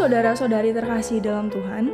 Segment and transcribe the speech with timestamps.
[0.00, 1.92] saudara-saudari terkasih dalam Tuhan,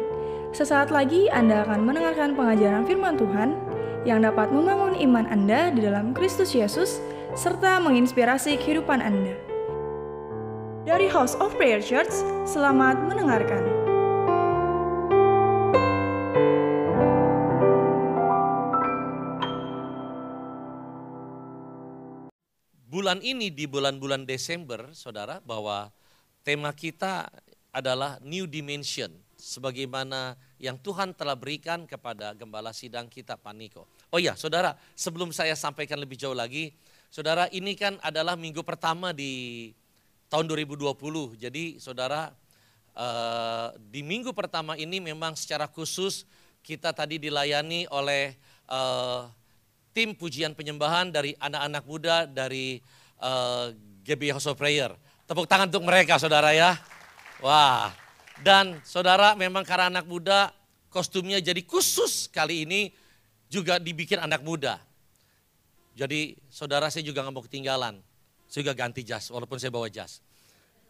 [0.54, 3.58] sesaat lagi Anda akan mendengarkan pengajaran firman Tuhan
[4.06, 7.02] yang dapat membangun iman Anda di dalam Kristus Yesus
[7.34, 9.34] serta menginspirasi kehidupan Anda.
[10.86, 12.14] Dari House of Prayer Church,
[12.46, 13.74] selamat mendengarkan.
[22.86, 25.92] bulan ini di bulan-bulan Desember, saudara, bahwa
[26.46, 27.28] tema kita
[27.76, 33.84] adalah New Dimension, sebagaimana yang Tuhan telah berikan kepada gembala sidang kita, Paniko.
[34.08, 36.72] Oh ya, saudara, sebelum saya sampaikan lebih jauh lagi,
[37.12, 39.76] saudara, ini kan adalah minggu pertama di
[40.32, 41.36] tahun 2020.
[41.36, 42.32] Jadi, saudara,
[42.96, 46.24] eh, di minggu pertama ini memang secara khusus
[46.64, 48.32] kita tadi dilayani oleh
[48.72, 49.22] eh,
[49.92, 52.84] tim pujian penyembahan dari anak-anak muda dari
[53.24, 53.72] uh,
[54.04, 54.92] GB House of Prayer.
[55.24, 56.76] Tepuk tangan untuk mereka saudara ya.
[57.44, 57.92] Wah,
[58.40, 60.52] dan saudara memang karena anak muda
[60.88, 62.92] kostumnya jadi khusus kali ini
[63.52, 64.80] juga dibikin anak muda.
[65.96, 67.94] Jadi saudara saya juga nggak mau ketinggalan.
[68.48, 70.20] Saya juga ganti jas walaupun saya bawa jas.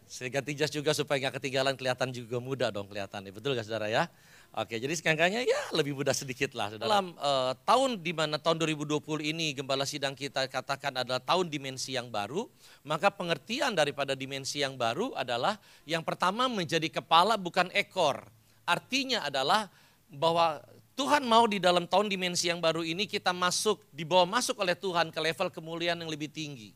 [0.07, 3.31] Saya ganti jas juga supaya nggak ketinggalan kelihatan juga muda dong kelihatannya.
[3.35, 4.07] Betul gak saudara ya?
[4.55, 6.73] Oke, jadi sekangkanya ya lebih mudah sedikit lah.
[6.73, 6.87] Saudara.
[6.89, 11.93] Dalam uh, tahun di mana tahun 2020 ini gembala sidang kita katakan adalah tahun dimensi
[11.93, 12.49] yang baru,
[12.81, 18.25] maka pengertian daripada dimensi yang baru adalah yang pertama menjadi kepala bukan ekor.
[18.65, 19.69] Artinya adalah
[20.09, 20.63] bahwa
[20.97, 25.13] Tuhan mau di dalam tahun dimensi yang baru ini kita masuk, dibawa masuk oleh Tuhan
[25.13, 26.73] ke level kemuliaan yang lebih tinggi.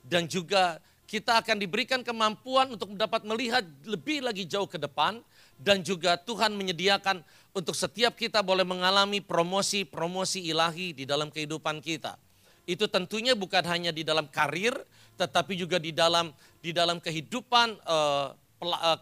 [0.00, 5.20] Dan juga kita akan diberikan kemampuan untuk dapat melihat lebih lagi jauh ke depan
[5.58, 7.20] dan juga Tuhan menyediakan
[7.50, 12.14] untuk setiap kita boleh mengalami promosi-promosi ilahi di dalam kehidupan kita.
[12.62, 14.76] Itu tentunya bukan hanya di dalam karir,
[15.18, 16.30] tetapi juga di dalam
[16.62, 18.30] di dalam kehidupan uh,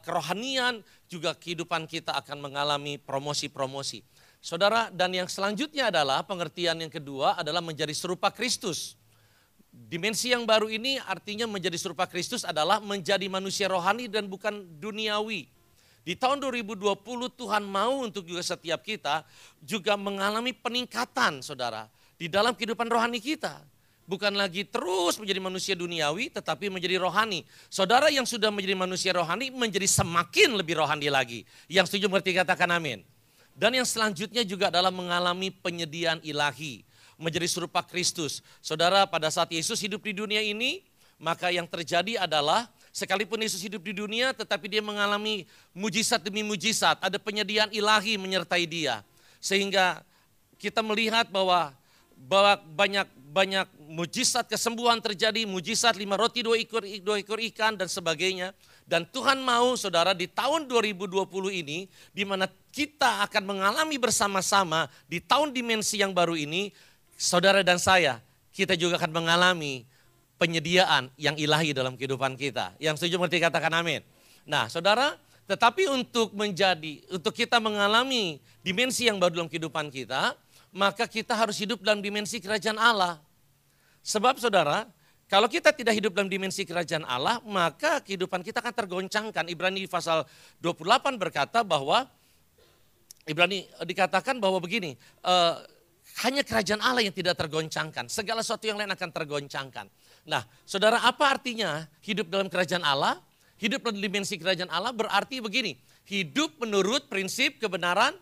[0.00, 4.00] kerohanian, juga kehidupan kita akan mengalami promosi-promosi.
[4.41, 8.94] Saudara, dan yang selanjutnya adalah pengertian yang kedua adalah menjadi serupa Kristus.
[9.75, 15.56] Dimensi yang baru ini artinya menjadi serupa Kristus adalah menjadi manusia rohani dan bukan duniawi.
[16.06, 17.03] Di tahun 2020
[17.34, 19.27] Tuhan mau untuk juga setiap kita
[19.59, 21.91] juga mengalami peningkatan saudara.
[22.15, 23.59] Di dalam kehidupan rohani kita.
[24.06, 27.43] Bukan lagi terus menjadi manusia duniawi tetapi menjadi rohani.
[27.67, 31.43] Saudara yang sudah menjadi manusia rohani menjadi semakin lebih rohani lagi.
[31.67, 33.03] Yang setuju mengerti katakan amin.
[33.50, 36.87] Dan yang selanjutnya juga adalah mengalami penyediaan ilahi
[37.19, 38.47] menjadi serupa Kristus.
[38.62, 40.87] Saudara, pada saat Yesus hidup di dunia ini,
[41.19, 45.44] maka yang terjadi adalah sekalipun Yesus hidup di dunia tetapi dia mengalami
[45.76, 49.04] mujizat demi mujizat, ada penyediaan ilahi menyertai dia.
[49.36, 50.00] Sehingga
[50.56, 51.76] kita melihat bahwa
[52.16, 57.84] bahwa banyak banyak mujizat kesembuhan terjadi, mujizat lima roti dua ekor dua ekor ikan dan
[57.92, 58.56] sebagainya.
[58.88, 65.20] Dan Tuhan mau saudara di tahun 2020 ini di mana kita akan mengalami bersama-sama di
[65.20, 66.72] tahun dimensi yang baru ini
[67.18, 68.22] saudara dan saya,
[68.54, 69.84] kita juga akan mengalami
[70.36, 72.76] penyediaan yang ilahi dalam kehidupan kita.
[72.80, 74.00] Yang setuju mengerti katakan amin.
[74.44, 75.16] Nah saudara,
[75.47, 80.34] tetapi untuk menjadi, untuk kita mengalami dimensi yang baru dalam kehidupan kita,
[80.75, 83.22] maka kita harus hidup dalam dimensi kerajaan Allah.
[84.04, 84.86] Sebab saudara,
[85.26, 89.50] kalau kita tidak hidup dalam dimensi kerajaan Allah, maka kehidupan kita akan tergoncangkan.
[89.50, 90.22] Ibrani pasal
[90.62, 92.06] 28 berkata bahwa,
[93.26, 94.94] Ibrani dikatakan bahwa begini,
[95.26, 95.58] uh,
[96.22, 98.06] hanya kerajaan Allah yang tidak tergoncangkan.
[98.06, 99.86] Segala sesuatu yang lain akan tergoncangkan.
[100.26, 103.22] Nah, saudara apa artinya hidup dalam kerajaan Allah?
[103.56, 105.78] Hidup dalam dimensi kerajaan Allah berarti begini.
[106.04, 108.12] Hidup menurut prinsip kebenaran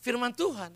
[0.00, 0.72] firman Tuhan.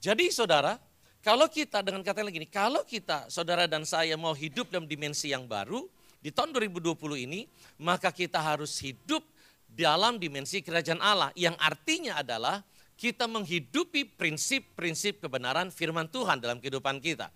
[0.00, 0.80] Jadi saudara,
[1.20, 5.34] kalau kita dengan kata lagi ini, kalau kita saudara dan saya mau hidup dalam dimensi
[5.34, 5.84] yang baru,
[6.24, 6.96] di tahun 2020
[7.28, 7.44] ini,
[7.76, 9.20] maka kita harus hidup
[9.68, 11.28] dalam dimensi kerajaan Allah.
[11.36, 12.64] Yang artinya adalah
[12.96, 17.28] kita menghidupi prinsip-prinsip kebenaran firman Tuhan dalam kehidupan kita.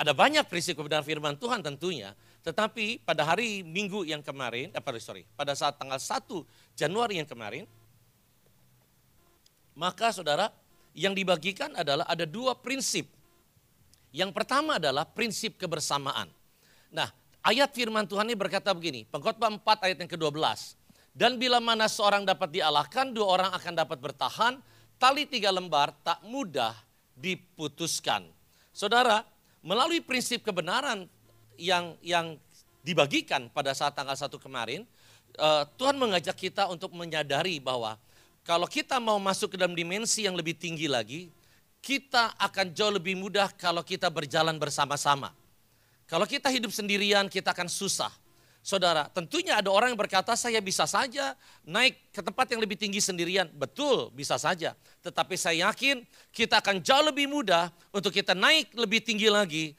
[0.00, 5.28] Ada banyak prinsip kebenaran firman Tuhan tentunya, tetapi pada hari Minggu yang kemarin, eh, sorry,
[5.36, 7.68] pada saat tanggal 1 Januari yang kemarin,
[9.76, 10.48] maka saudara,
[10.96, 13.12] yang dibagikan adalah ada dua prinsip.
[14.08, 16.32] Yang pertama adalah prinsip kebersamaan.
[16.90, 17.12] Nah,
[17.44, 20.80] ayat firman Tuhan ini berkata begini, pengkhotbah 4 ayat yang ke-12.
[21.12, 24.64] Dan bila mana seorang dapat dialahkan, dua orang akan dapat bertahan,
[24.96, 26.72] tali tiga lembar tak mudah
[27.14, 28.24] diputuskan.
[28.72, 29.22] Saudara,
[29.60, 31.08] melalui prinsip kebenaran
[31.60, 32.36] yang yang
[32.80, 34.88] dibagikan pada saat tanggal 1 kemarin,
[35.36, 38.00] uh, Tuhan mengajak kita untuk menyadari bahwa
[38.40, 41.28] kalau kita mau masuk ke dalam dimensi yang lebih tinggi lagi,
[41.84, 45.32] kita akan jauh lebih mudah kalau kita berjalan bersama-sama.
[46.08, 48.10] Kalau kita hidup sendirian, kita akan susah.
[48.60, 51.32] Saudara, tentunya ada orang yang berkata saya bisa saja
[51.64, 53.48] naik ke tempat yang lebih tinggi sendirian.
[53.56, 54.76] Betul, bisa saja.
[55.00, 59.72] Tetapi saya yakin kita akan jauh lebih mudah untuk kita naik lebih tinggi lagi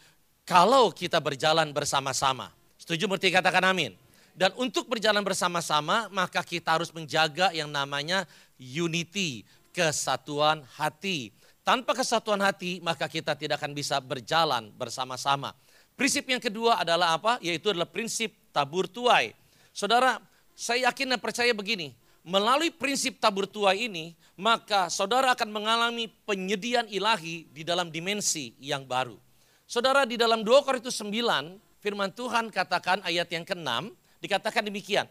[0.49, 2.49] kalau kita berjalan bersama-sama.
[2.81, 3.93] Setuju Murti katakan amin.
[4.33, 8.25] Dan untuk berjalan bersama-sama maka kita harus menjaga yang namanya
[8.57, 11.29] unity, kesatuan hati.
[11.61, 15.53] Tanpa kesatuan hati maka kita tidak akan bisa berjalan bersama-sama.
[15.93, 17.37] Prinsip yang kedua adalah apa?
[17.45, 19.33] Yaitu adalah prinsip tabur tuai.
[19.71, 20.19] Saudara,
[20.53, 26.85] saya yakin dan percaya begini, melalui prinsip tabur tuai ini, maka saudara akan mengalami penyediaan
[26.91, 29.17] ilahi di dalam dimensi yang baru.
[29.65, 35.07] Saudara, di dalam 2 Korintus 9, firman Tuhan katakan ayat yang ke-6, dikatakan demikian,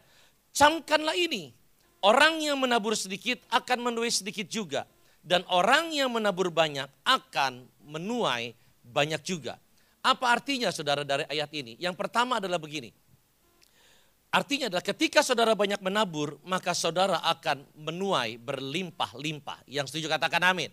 [0.52, 1.50] camkanlah ini,
[2.04, 4.84] orang yang menabur sedikit akan menuai sedikit juga,
[5.24, 8.52] dan orang yang menabur banyak akan menuai
[8.84, 9.56] banyak juga.
[10.00, 11.76] Apa artinya saudara dari ayat ini?
[11.76, 12.88] Yang pertama adalah begini.
[14.30, 19.66] Artinya adalah ketika saudara banyak menabur, maka saudara akan menuai berlimpah-limpah.
[19.66, 20.70] Yang setuju katakan amin.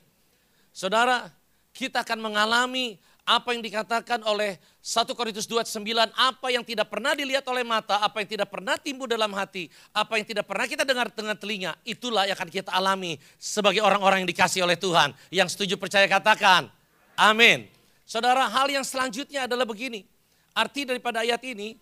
[0.69, 1.25] Saudara,
[1.73, 5.83] kita akan mengalami apa yang dikatakan oleh 1 Korintus 29,
[6.15, 10.15] apa yang tidak pernah dilihat oleh mata, apa yang tidak pernah timbul dalam hati, apa
[10.15, 14.29] yang tidak pernah kita dengar dengan telinga, itulah yang akan kita alami sebagai orang-orang yang
[14.31, 15.11] dikasih oleh Tuhan.
[15.33, 16.71] Yang setuju percaya katakan,
[17.19, 17.67] amin.
[18.07, 20.07] Saudara, hal yang selanjutnya adalah begini.
[20.55, 21.75] Arti daripada ayat ini,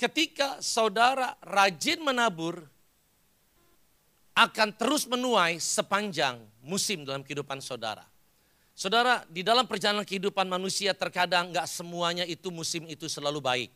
[0.00, 2.64] ketika saudara rajin menabur,
[4.32, 8.08] akan terus menuai sepanjang musim dalam kehidupan saudara.
[8.72, 13.70] Saudara, di dalam perjalanan kehidupan manusia terkadang nggak semuanya itu musim itu selalu baik.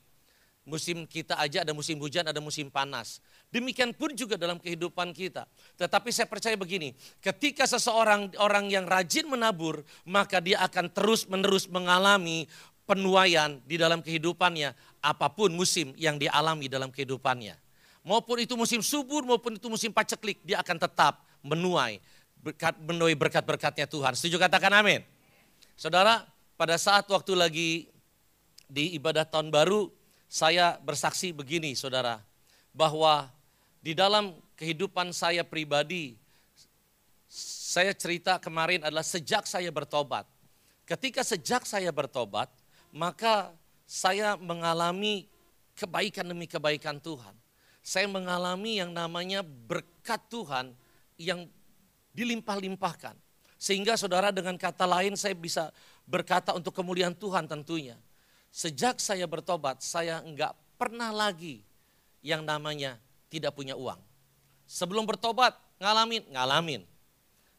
[0.65, 3.21] Musim kita aja ada musim hujan, ada musim panas.
[3.53, 5.45] Demikian pun juga dalam kehidupan kita.
[5.77, 12.49] Tetapi saya percaya begini, ketika seseorang orang yang rajin menabur, maka dia akan terus-menerus mengalami
[12.85, 17.57] penuaian di dalam kehidupannya, apa pun musim yang dialami dalam kehidupannya.
[18.05, 22.01] Maupun itu musim subur, maupun itu musim paceklik, dia akan tetap menuai
[22.45, 24.13] berkat menuai berkat-berkatnya Tuhan.
[24.13, 25.01] Setuju katakan amin.
[25.81, 26.29] Saudara,
[26.61, 27.71] pada saat waktu lagi
[28.69, 29.89] di ibadah tahun baru,
[30.29, 32.21] saya bersaksi begini saudara,
[32.77, 33.33] bahwa
[33.81, 36.21] di dalam kehidupan saya pribadi,
[37.33, 40.29] saya cerita kemarin adalah sejak saya bertobat.
[40.85, 42.53] Ketika sejak saya bertobat,
[42.95, 43.51] maka
[43.85, 45.27] saya mengalami
[45.75, 47.35] kebaikan demi kebaikan Tuhan.
[47.83, 50.73] Saya mengalami yang namanya berkat Tuhan
[51.19, 51.51] yang
[52.15, 53.19] dilimpah-limpahkan.
[53.59, 55.75] Sehingga saudara dengan kata lain saya bisa
[56.07, 57.99] berkata untuk kemuliaan Tuhan tentunya.
[58.55, 61.67] Sejak saya bertobat, saya enggak pernah lagi
[62.23, 63.99] yang namanya tidak punya uang.
[64.65, 66.83] Sebelum bertobat, ngalamin, ngalamin.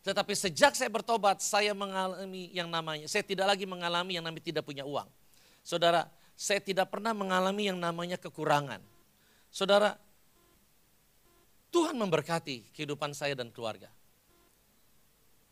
[0.02, 4.64] Tetapi sejak saya bertobat, saya mengalami yang namanya, saya tidak lagi mengalami yang namanya tidak
[4.64, 5.10] punya uang.
[5.66, 6.06] Saudara,
[6.38, 8.78] saya tidak pernah mengalami yang namanya kekurangan.
[9.50, 9.98] Saudara,
[11.74, 13.90] Tuhan memberkati kehidupan saya dan keluarga.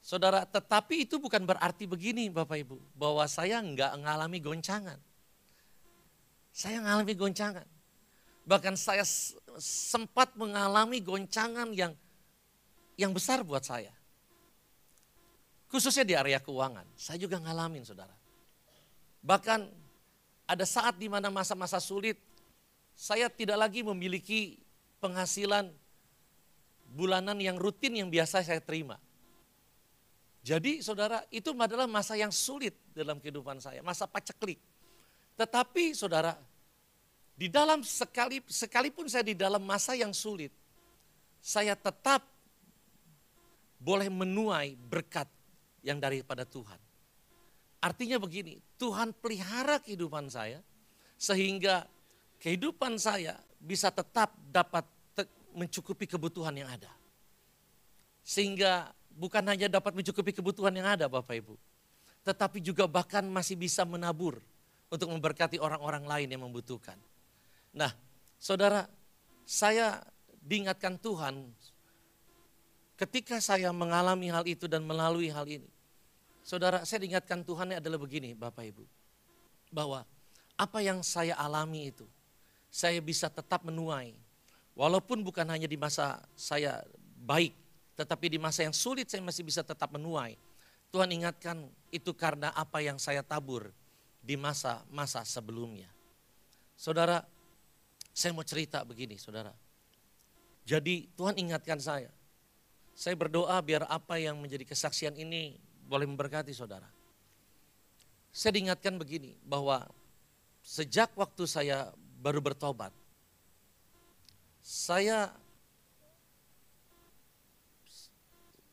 [0.05, 4.99] Saudara, tetapi itu bukan berarti begini Bapak Ibu, bahwa saya enggak mengalami goncangan.
[6.53, 7.67] Saya mengalami goncangan.
[8.45, 9.07] Bahkan saya
[9.57, 11.97] sempat mengalami goncangan yang
[12.99, 13.89] yang besar buat saya.
[15.73, 16.85] Khususnya di area keuangan.
[16.93, 18.13] Saya juga ngalamin saudara.
[19.23, 19.82] Bahkan
[20.43, 22.19] ada saat di mana masa-masa sulit,
[22.93, 24.59] saya tidak lagi memiliki
[24.99, 25.71] penghasilan
[26.93, 29.01] bulanan yang rutin yang biasa saya terima.
[30.43, 34.59] Jadi saudara, itu adalah masa yang sulit dalam kehidupan saya, masa paceklik.
[35.39, 36.35] Tetapi saudara,
[37.33, 40.51] di dalam sekali sekalipun saya di dalam masa yang sulit,
[41.39, 42.27] saya tetap
[43.79, 45.27] boleh menuai berkat
[45.83, 46.79] yang daripada Tuhan.
[47.83, 50.59] Artinya begini, Tuhan pelihara kehidupan saya
[51.15, 51.87] sehingga
[52.43, 54.83] kehidupan saya bisa tetap dapat
[55.55, 56.91] mencukupi kebutuhan yang ada.
[58.27, 61.55] Sehingga bukan hanya dapat mencukupi kebutuhan yang ada Bapak Ibu,
[62.27, 64.43] tetapi juga bahkan masih bisa menabur
[64.91, 66.99] untuk memberkati orang-orang lain yang membutuhkan.
[67.71, 67.95] Nah,
[68.35, 68.83] saudara,
[69.47, 70.03] saya
[70.43, 71.47] diingatkan Tuhan
[72.99, 75.72] ketika saya mengalami hal itu dan melalui hal ini.
[76.43, 78.83] Saudara, saya diingatkan Tuhan adalah begini Bapak Ibu.
[79.71, 80.03] Bahwa
[80.59, 82.03] apa yang saya alami itu,
[82.67, 84.11] saya bisa tetap menuai.
[84.75, 86.83] Walaupun bukan hanya di masa saya
[87.23, 87.55] baik,
[87.95, 90.35] tetapi di masa yang sulit saya masih bisa tetap menuai.
[90.91, 93.71] Tuhan ingatkan itu karena apa yang saya tabur
[94.19, 95.89] di masa-masa sebelumnya.
[96.75, 97.23] Saudara,
[98.13, 99.55] saya mau cerita begini, saudara.
[100.67, 102.11] Jadi Tuhan ingatkan saya.
[102.93, 105.57] Saya berdoa biar apa yang menjadi kesaksian ini
[105.93, 106.89] boleh memberkati saudara.
[108.33, 109.85] Saya diingatkan begini, bahwa
[110.65, 112.89] sejak waktu saya baru bertobat,
[114.57, 115.29] saya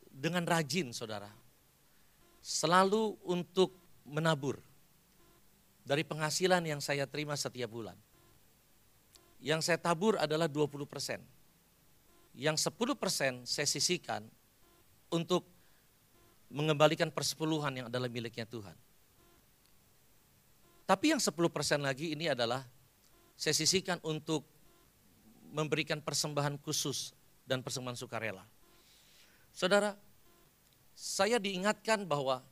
[0.09, 1.29] dengan rajin saudara,
[2.41, 3.77] selalu untuk
[4.09, 4.57] menabur
[5.85, 8.01] dari penghasilan yang saya terima setiap bulan.
[9.45, 11.21] Yang saya tabur adalah 20 persen.
[12.33, 14.25] Yang 10 persen saya sisihkan
[15.13, 15.60] untuk
[16.51, 18.75] mengembalikan persepuluhan yang adalah miliknya Tuhan.
[20.85, 22.67] Tapi yang 10 persen lagi ini adalah
[23.39, 24.43] saya sisihkan untuk
[25.55, 27.15] memberikan persembahan khusus
[27.47, 28.43] dan persembahan sukarela.
[29.55, 29.95] Saudara,
[30.95, 32.43] saya diingatkan bahwa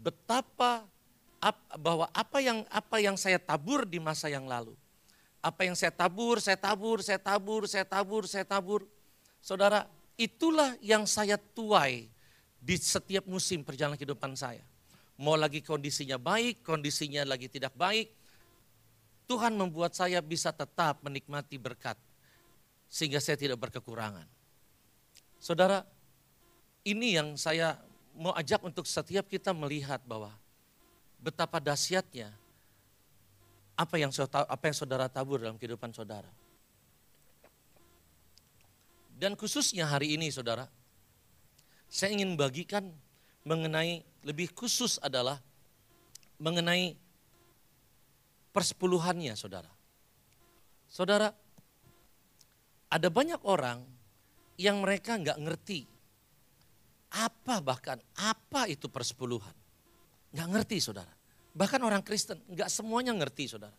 [0.00, 0.88] betapa
[1.78, 4.72] bahwa apa yang apa yang saya tabur di masa yang lalu,
[5.44, 8.80] apa yang saya tabur, saya tabur, saya tabur, saya tabur, saya tabur.
[9.38, 12.08] Saudara, itulah yang saya tuai
[12.60, 14.64] di setiap musim perjalanan kehidupan saya.
[15.16, 18.12] Mau lagi kondisinya baik, kondisinya lagi tidak baik,
[19.26, 21.96] Tuhan membuat saya bisa tetap menikmati berkat
[22.86, 24.28] sehingga saya tidak berkekurangan.
[25.40, 25.82] Saudara,
[26.86, 27.80] ini yang saya
[28.16, 30.32] mau ajak untuk setiap kita melihat bahwa
[31.20, 32.30] betapa dahsyatnya
[33.76, 36.30] apa yang apa yang saudara tabur dalam kehidupan saudara.
[39.16, 40.68] Dan khususnya hari ini saudara,
[41.88, 42.92] saya ingin bagikan
[43.48, 45.40] mengenai lebih khusus adalah
[46.36, 46.92] mengenai
[48.52, 49.72] persepuluhannya saudara.
[50.92, 51.32] Saudara,
[52.92, 53.80] ada banyak orang
[54.60, 55.88] yang mereka nggak ngerti
[57.16, 59.56] apa bahkan apa itu persepuluhan.
[60.36, 61.12] Nggak ngerti saudara.
[61.56, 63.72] Bahkan orang Kristen nggak semuanya ngerti saudara.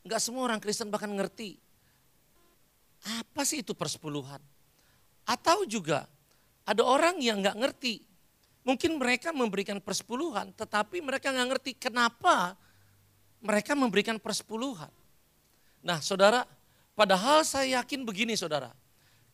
[0.00, 1.60] Nggak semua orang Kristen bahkan ngerti
[3.06, 4.42] apa sih itu persepuluhan.
[5.26, 6.10] Atau juga
[6.66, 8.02] ada orang yang nggak ngerti.
[8.66, 12.58] Mungkin mereka memberikan persepuluhan tetapi mereka nggak ngerti kenapa
[13.38, 14.90] mereka memberikan persepuluhan.
[15.86, 16.42] Nah saudara,
[16.98, 18.74] padahal saya yakin begini saudara.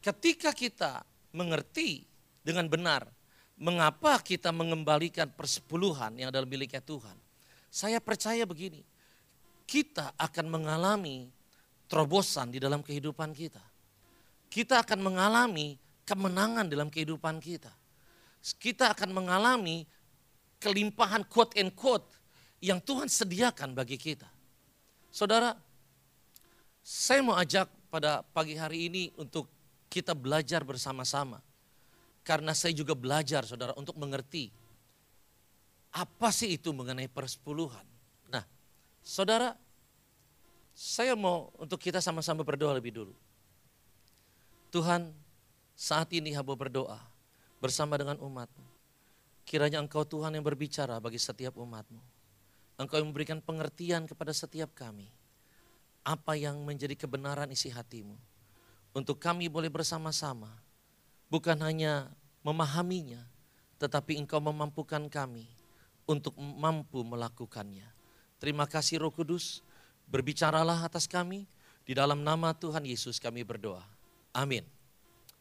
[0.04, 1.00] Ketika kita
[1.32, 2.04] mengerti
[2.44, 3.08] dengan benar
[3.62, 7.14] mengapa kita mengembalikan persepuluhan yang adalah miliknya Tuhan.
[7.72, 8.84] Saya percaya begini,
[9.64, 11.30] kita akan mengalami
[11.92, 13.60] terobosan di dalam kehidupan kita.
[14.48, 15.76] Kita akan mengalami
[16.08, 17.68] kemenangan dalam kehidupan kita.
[18.56, 19.84] Kita akan mengalami
[20.56, 22.08] kelimpahan quote and quote
[22.64, 24.24] yang Tuhan sediakan bagi kita.
[25.12, 25.52] Saudara,
[26.80, 29.52] saya mau ajak pada pagi hari ini untuk
[29.92, 31.44] kita belajar bersama-sama.
[32.24, 34.48] Karena saya juga belajar saudara untuk mengerti
[35.92, 37.84] apa sih itu mengenai persepuluhan.
[38.30, 38.46] Nah
[39.02, 39.52] saudara,
[40.82, 43.14] saya mau untuk kita sama-sama berdoa lebih dulu.
[44.74, 45.14] Tuhan
[45.78, 46.98] saat ini hamba berdoa
[47.62, 48.66] bersama dengan umatmu.
[49.46, 52.02] Kiranya engkau Tuhan yang berbicara bagi setiap umatmu.
[52.82, 55.06] Engkau yang memberikan pengertian kepada setiap kami.
[56.02, 58.18] Apa yang menjadi kebenaran isi hatimu.
[58.90, 60.50] Untuk kami boleh bersama-sama.
[61.30, 62.10] Bukan hanya
[62.42, 63.22] memahaminya,
[63.78, 65.46] tetapi engkau memampukan kami
[66.10, 67.86] untuk mampu melakukannya.
[68.42, 69.62] Terima kasih Roh Kudus,
[70.12, 71.48] berbicaralah atas kami,
[71.88, 73.80] di dalam nama Tuhan Yesus kami berdoa.
[74.36, 74.62] Amin.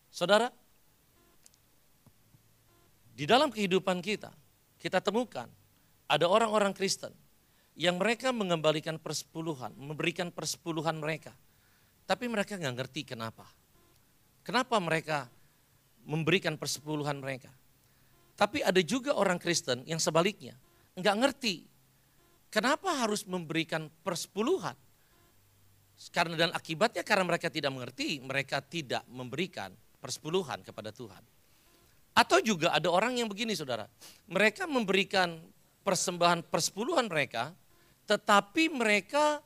[0.07, 0.47] Saudara,
[3.11, 4.31] di dalam kehidupan kita,
[4.79, 5.51] kita temukan
[6.07, 7.11] ada orang-orang Kristen
[7.75, 11.35] yang mereka mengembalikan persepuluhan, memberikan persepuluhan mereka.
[12.07, 13.45] Tapi mereka nggak ngerti kenapa.
[14.41, 15.29] Kenapa mereka
[16.05, 17.51] memberikan persepuluhan mereka.
[18.33, 20.57] Tapi ada juga orang Kristen yang sebaliknya,
[20.97, 21.70] nggak ngerti
[22.51, 24.75] kenapa harus memberikan persepuluhan.
[26.11, 29.69] Karena dan akibatnya karena mereka tidak mengerti, mereka tidak memberikan
[30.01, 31.21] persepuluhan kepada Tuhan.
[32.17, 33.85] Atau juga ada orang yang begini saudara,
[34.25, 35.37] mereka memberikan
[35.85, 37.53] persembahan persepuluhan mereka,
[38.09, 39.39] tetapi mereka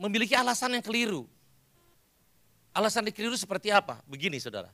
[0.00, 1.28] memiliki alasan yang keliru.
[2.74, 4.02] Alasan yang keliru seperti apa?
[4.08, 4.72] Begini saudara,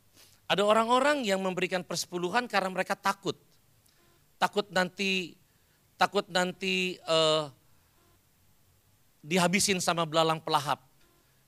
[0.49, 3.37] ada orang-orang yang memberikan persepuluhan karena mereka takut.
[4.41, 5.37] Takut nanti
[6.01, 7.53] takut nanti uh,
[9.21, 10.81] dihabisin sama belalang pelahap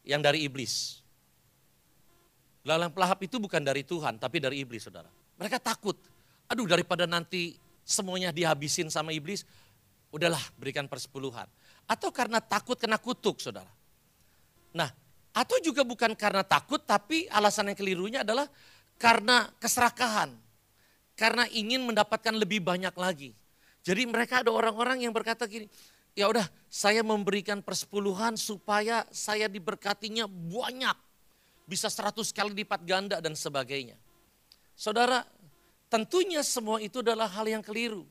[0.05, 1.01] yang dari iblis.
[2.61, 5.09] Belalang pelahap itu bukan dari Tuhan, tapi dari iblis saudara.
[5.41, 5.97] Mereka takut
[6.53, 9.49] aduh daripada nanti semuanya dihabisin sama iblis,
[10.13, 11.49] udahlah berikan persepuluhan.
[11.89, 13.73] Atau karena takut kena kutuk saudara.
[14.77, 14.93] Nah
[15.33, 18.45] atau juga bukan karena takut tapi alasan yang kelirunya adalah
[19.01, 20.37] karena keserakahan.
[21.15, 23.31] Karena ingin mendapatkan lebih banyak lagi.
[23.83, 25.67] Jadi mereka ada orang-orang yang berkata gini,
[26.17, 30.97] ya udah saya memberikan persepuluhan supaya saya diberkatinya banyak.
[31.69, 33.99] Bisa seratus kali lipat ganda dan sebagainya.
[34.73, 35.23] Saudara,
[35.93, 38.09] Tentunya semua itu adalah hal yang keliru.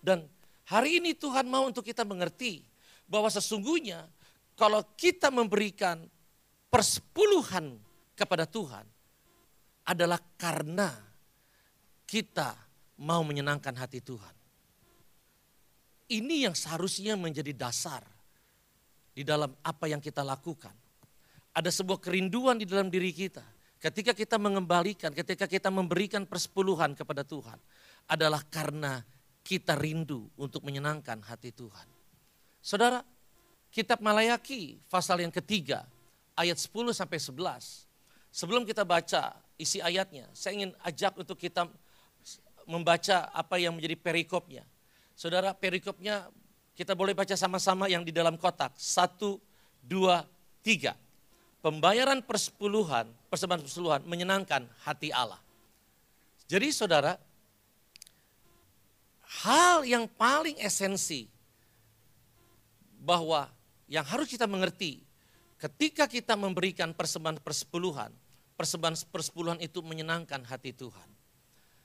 [0.00, 0.24] Dan
[0.64, 2.64] hari ini Tuhan mau untuk kita mengerti
[3.04, 4.08] bahwa sesungguhnya
[4.56, 6.00] kalau kita memberikan
[6.72, 7.76] persepuluhan
[8.16, 8.88] kepada Tuhan
[9.84, 10.96] adalah karena
[12.10, 12.58] kita
[12.98, 14.34] mau menyenangkan hati Tuhan.
[16.10, 18.02] Ini yang seharusnya menjadi dasar
[19.14, 20.74] di dalam apa yang kita lakukan.
[21.54, 23.46] Ada sebuah kerinduan di dalam diri kita.
[23.78, 27.62] Ketika kita mengembalikan, ketika kita memberikan persepuluhan kepada Tuhan.
[28.10, 28.98] Adalah karena
[29.46, 31.86] kita rindu untuk menyenangkan hati Tuhan.
[32.58, 33.06] Saudara,
[33.70, 35.86] kitab Malayaki pasal yang ketiga
[36.34, 37.86] ayat 10 sampai 11.
[38.34, 41.70] Sebelum kita baca isi ayatnya, saya ingin ajak untuk kita
[42.70, 44.62] membaca apa yang menjadi perikopnya.
[45.18, 46.30] Saudara, perikopnya
[46.78, 48.72] kita boleh baca sama-sama yang di dalam kotak.
[48.78, 49.42] Satu,
[49.82, 50.22] dua,
[50.62, 50.94] tiga.
[51.60, 55.36] Pembayaran persepuluhan, persembahan persepuluhan menyenangkan hati Allah.
[56.48, 57.20] Jadi saudara,
[59.44, 61.28] hal yang paling esensi
[63.04, 63.52] bahwa
[63.92, 65.04] yang harus kita mengerti
[65.60, 68.08] ketika kita memberikan persembahan persepuluhan,
[68.56, 71.19] persembahan persepuluhan itu menyenangkan hati Tuhan.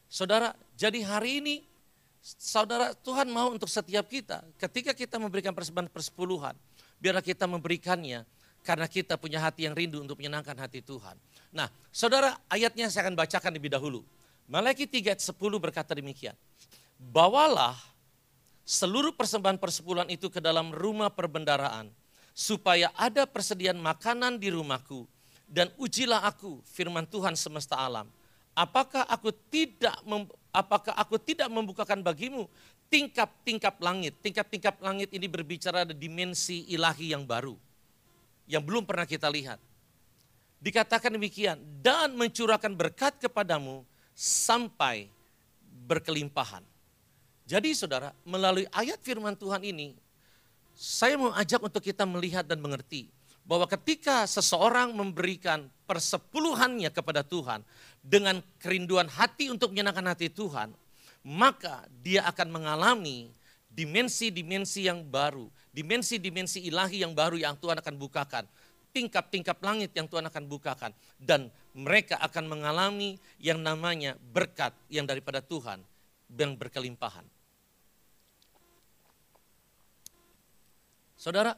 [0.07, 1.55] Saudara, jadi hari ini
[2.21, 6.57] saudara Tuhan mau untuk setiap kita ketika kita memberikan persembahan persepuluhan,
[6.97, 8.25] biarlah kita memberikannya
[8.65, 11.13] karena kita punya hati yang rindu untuk menyenangkan hati Tuhan.
[11.53, 14.01] Nah, saudara ayatnya saya akan bacakan lebih dahulu.
[14.49, 16.33] Malaikat 3 ayat 10 berkata demikian.
[16.97, 17.77] Bawalah
[18.65, 21.93] seluruh persembahan persepuluhan itu ke dalam rumah perbendaraan,
[22.33, 25.05] supaya ada persediaan makanan di rumahku,
[25.45, 28.09] dan ujilah aku firman Tuhan semesta alam.
[28.55, 29.99] Apakah aku tidak
[30.55, 32.47] apakah aku tidak membukakan bagimu
[32.87, 34.15] tingkap-tingkap langit?
[34.23, 37.59] Tingkap-tingkap langit ini berbicara ada dimensi ilahi yang baru
[38.49, 39.57] yang belum pernah kita lihat.
[40.61, 43.85] Dikatakan demikian, dan mencurahkan berkat kepadamu
[44.17, 45.11] sampai
[45.85, 46.63] berkelimpahan.
[47.45, 49.93] Jadi saudara, melalui ayat firman Tuhan ini,
[50.73, 53.05] saya mau ajak untuk kita melihat dan mengerti
[53.45, 57.61] bahwa ketika seseorang memberikan persepuluhannya kepada Tuhan
[58.01, 60.73] dengan kerinduan hati untuk menyenangkan hati Tuhan,
[61.21, 63.29] maka dia akan mengalami
[63.69, 68.49] dimensi-dimensi yang baru, dimensi-dimensi ilahi yang baru yang Tuhan akan bukakan,
[68.95, 75.43] tingkap-tingkap langit yang Tuhan akan bukakan, dan mereka akan mengalami yang namanya berkat yang daripada
[75.43, 75.85] Tuhan
[76.33, 77.27] yang berkelimpahan.
[81.19, 81.57] Saudara,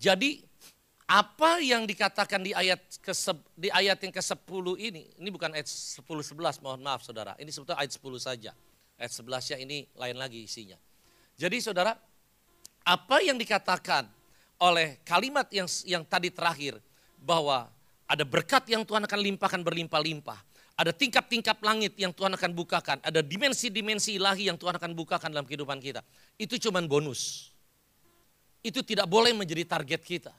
[0.00, 0.40] jadi
[1.14, 3.14] apa yang dikatakan di ayat ke
[3.54, 7.38] di ayat yang ke-10 ini, ini bukan ayat 10 11, mohon maaf Saudara.
[7.38, 8.50] Ini sebetulnya ayat 10 saja.
[8.98, 10.74] Ayat 11-nya ini lain lagi isinya.
[11.38, 11.94] Jadi Saudara,
[12.82, 14.10] apa yang dikatakan
[14.58, 16.82] oleh kalimat yang yang tadi terakhir
[17.22, 17.70] bahwa
[18.10, 20.42] ada berkat yang Tuhan akan limpahkan berlimpah-limpah.
[20.74, 22.98] Ada tingkap-tingkap langit yang Tuhan akan bukakan.
[23.06, 26.02] Ada dimensi-dimensi ilahi yang Tuhan akan bukakan dalam kehidupan kita.
[26.34, 27.54] Itu cuma bonus.
[28.66, 30.34] Itu tidak boleh menjadi target kita.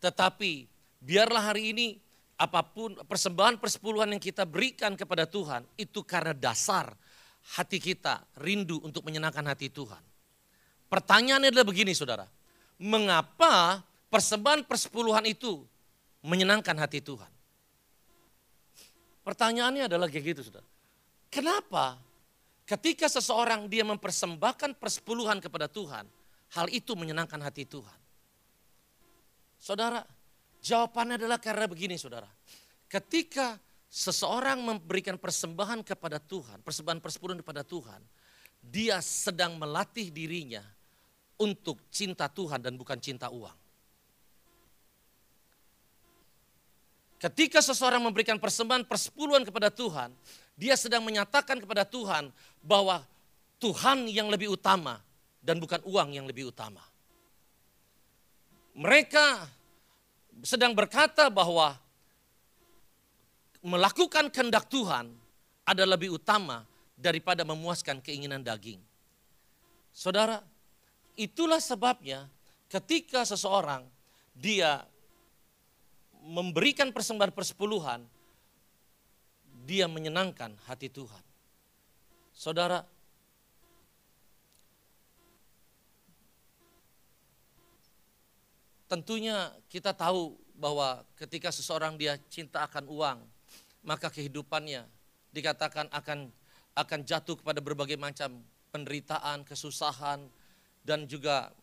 [0.00, 0.66] Tetapi
[1.00, 1.86] biarlah hari ini
[2.40, 5.60] apa pun persembahan persepuluhan yang kita berikan kepada Tuhan.
[5.76, 6.88] Itu karena dasar
[7.60, 10.00] hati kita rindu untuk menyenangkan hati Tuhan.
[10.88, 12.24] Pertanyaannya adalah begini saudara.
[12.80, 15.60] Mengapa persembahan persepuluhan itu
[16.24, 17.28] menyenangkan hati Tuhan?
[19.20, 20.64] Pertanyaannya adalah kayak gitu saudara.
[21.28, 22.00] Kenapa
[22.64, 26.08] ketika seseorang dia mempersembahkan persepuluhan kepada Tuhan,
[26.56, 28.00] hal itu menyenangkan hati Tuhan?
[29.60, 30.00] Saudara,
[30.64, 32.26] jawabannya adalah karena begini saudara.
[32.88, 33.60] Ketika
[33.92, 38.00] seseorang memberikan persembahan kepada Tuhan, persembahan persepuluhan kepada Tuhan,
[38.64, 40.64] dia sedang melatih dirinya
[41.36, 43.56] untuk cinta Tuhan dan bukan cinta uang.
[47.20, 50.08] Ketika seseorang memberikan persembahan persepuluhan kepada Tuhan,
[50.56, 52.32] dia sedang menyatakan kepada Tuhan
[52.64, 53.04] bahwa
[53.60, 54.96] Tuhan yang lebih utama
[55.44, 56.80] dan bukan uang yang lebih utama.
[58.80, 59.44] Mereka
[60.40, 61.76] sedang berkata bahwa
[63.60, 65.12] melakukan kehendak Tuhan
[65.68, 66.64] adalah lebih utama
[66.96, 68.80] daripada memuaskan keinginan daging.
[69.92, 70.40] Saudara,
[71.20, 72.24] Itulah sebabnya
[72.72, 73.84] ketika seseorang
[74.32, 74.80] dia
[76.24, 78.00] memberikan persembahan persepuluhan,
[79.68, 81.20] dia menyenangkan hati Tuhan.
[82.32, 82.88] Saudara,
[88.90, 93.18] tentunya kita tahu bahwa ketika seseorang dia cinta akan uang,
[93.86, 94.82] maka kehidupannya
[95.30, 96.34] dikatakan akan
[96.74, 98.42] akan jatuh kepada berbagai macam
[98.74, 100.26] penderitaan, kesusahan,
[100.82, 101.54] dan juga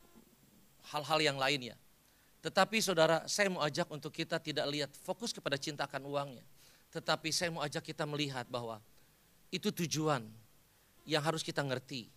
[0.96, 1.76] hal-hal yang lainnya.
[2.40, 6.46] Tetapi saudara, saya mau ajak untuk kita tidak lihat fokus kepada cinta akan uangnya.
[6.96, 8.80] Tetapi saya mau ajak kita melihat bahwa
[9.52, 10.24] itu tujuan
[11.04, 12.08] yang harus kita ngerti.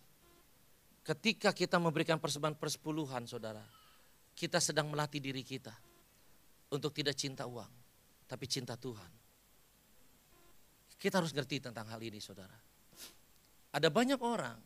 [1.03, 3.63] Ketika kita memberikan persembahan persepuluhan saudara,
[4.35, 5.73] kita sedang melatih diri kita
[6.71, 7.69] untuk tidak cinta uang,
[8.25, 9.11] tapi cinta Tuhan.
[10.95, 12.53] Kita harus ngerti tentang hal ini saudara.
[13.71, 14.59] Ada banyak orang,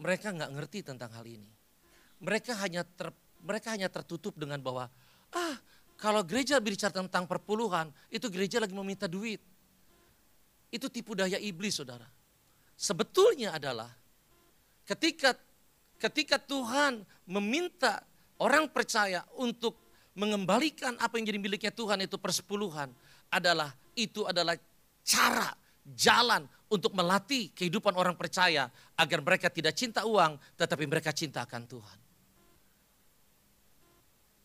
[0.00, 1.50] mereka nggak ngerti tentang hal ini.
[2.20, 4.88] Mereka hanya ter, mereka hanya tertutup dengan bahwa,
[5.32, 5.56] ah
[6.00, 9.40] kalau gereja bicara tentang perpuluhan, itu gereja lagi meminta duit.
[10.72, 12.08] Itu tipu daya iblis, saudara.
[12.80, 13.92] Sebetulnya adalah
[14.88, 15.36] ketika
[16.00, 18.00] ketika Tuhan meminta
[18.40, 19.76] orang percaya untuk
[20.16, 22.90] mengembalikan apa yang jadi miliknya Tuhan itu persepuluhan
[23.30, 24.58] adalah itu adalah
[25.06, 25.54] cara
[25.86, 31.62] jalan untuk melatih kehidupan orang percaya agar mereka tidak cinta uang tetapi mereka cinta akan
[31.66, 31.98] Tuhan.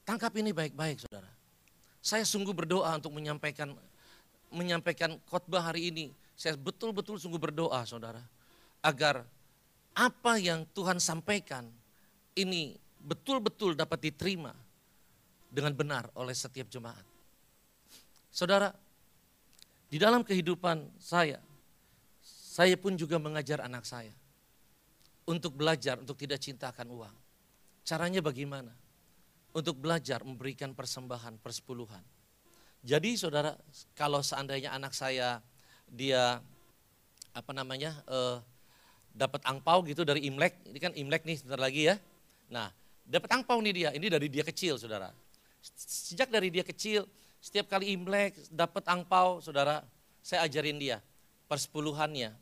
[0.05, 1.29] Tangkap ini baik-baik saudara.
[1.97, 3.73] Saya sungguh berdoa untuk menyampaikan
[4.53, 6.13] menyampaikan khotbah hari ini.
[6.37, 8.21] Saya betul-betul sungguh berdoa saudara.
[8.85, 9.25] Agar
[9.97, 11.65] apa yang Tuhan sampaikan
[12.37, 14.51] ini betul-betul dapat diterima
[15.47, 17.05] dengan benar oleh setiap jemaat.
[18.33, 18.73] Saudara,
[19.87, 21.39] di dalam kehidupan saya,
[22.25, 24.11] saya pun juga mengajar anak saya
[25.29, 27.15] untuk belajar untuk tidak cintakan uang.
[27.85, 28.73] Caranya bagaimana?
[29.55, 32.03] untuk belajar memberikan persembahan persepuluhan.
[32.83, 33.55] Jadi saudara,
[33.95, 35.39] kalau seandainya anak saya
[35.87, 36.43] dia
[37.31, 38.43] apa namanya uh,
[39.15, 41.95] dapat angpau gitu dari Imlek, ini kan Imlek nih sebentar lagi ya.
[42.51, 42.69] Nah,
[43.05, 45.13] dapat angpau nih dia, ini dari dia kecil saudara.
[45.61, 47.05] Sejak dari dia kecil,
[47.41, 49.85] setiap kali Imlek dapat angpau saudara,
[50.25, 50.97] saya ajarin dia
[51.45, 52.33] persepuluhannya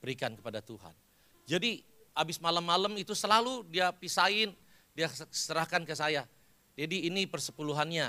[0.00, 0.96] berikan kepada Tuhan.
[1.44, 1.84] Jadi
[2.16, 4.56] habis malam-malam itu selalu dia pisahin
[4.92, 6.28] dia serahkan ke saya.
[6.76, 8.08] Jadi ini persepuluhannya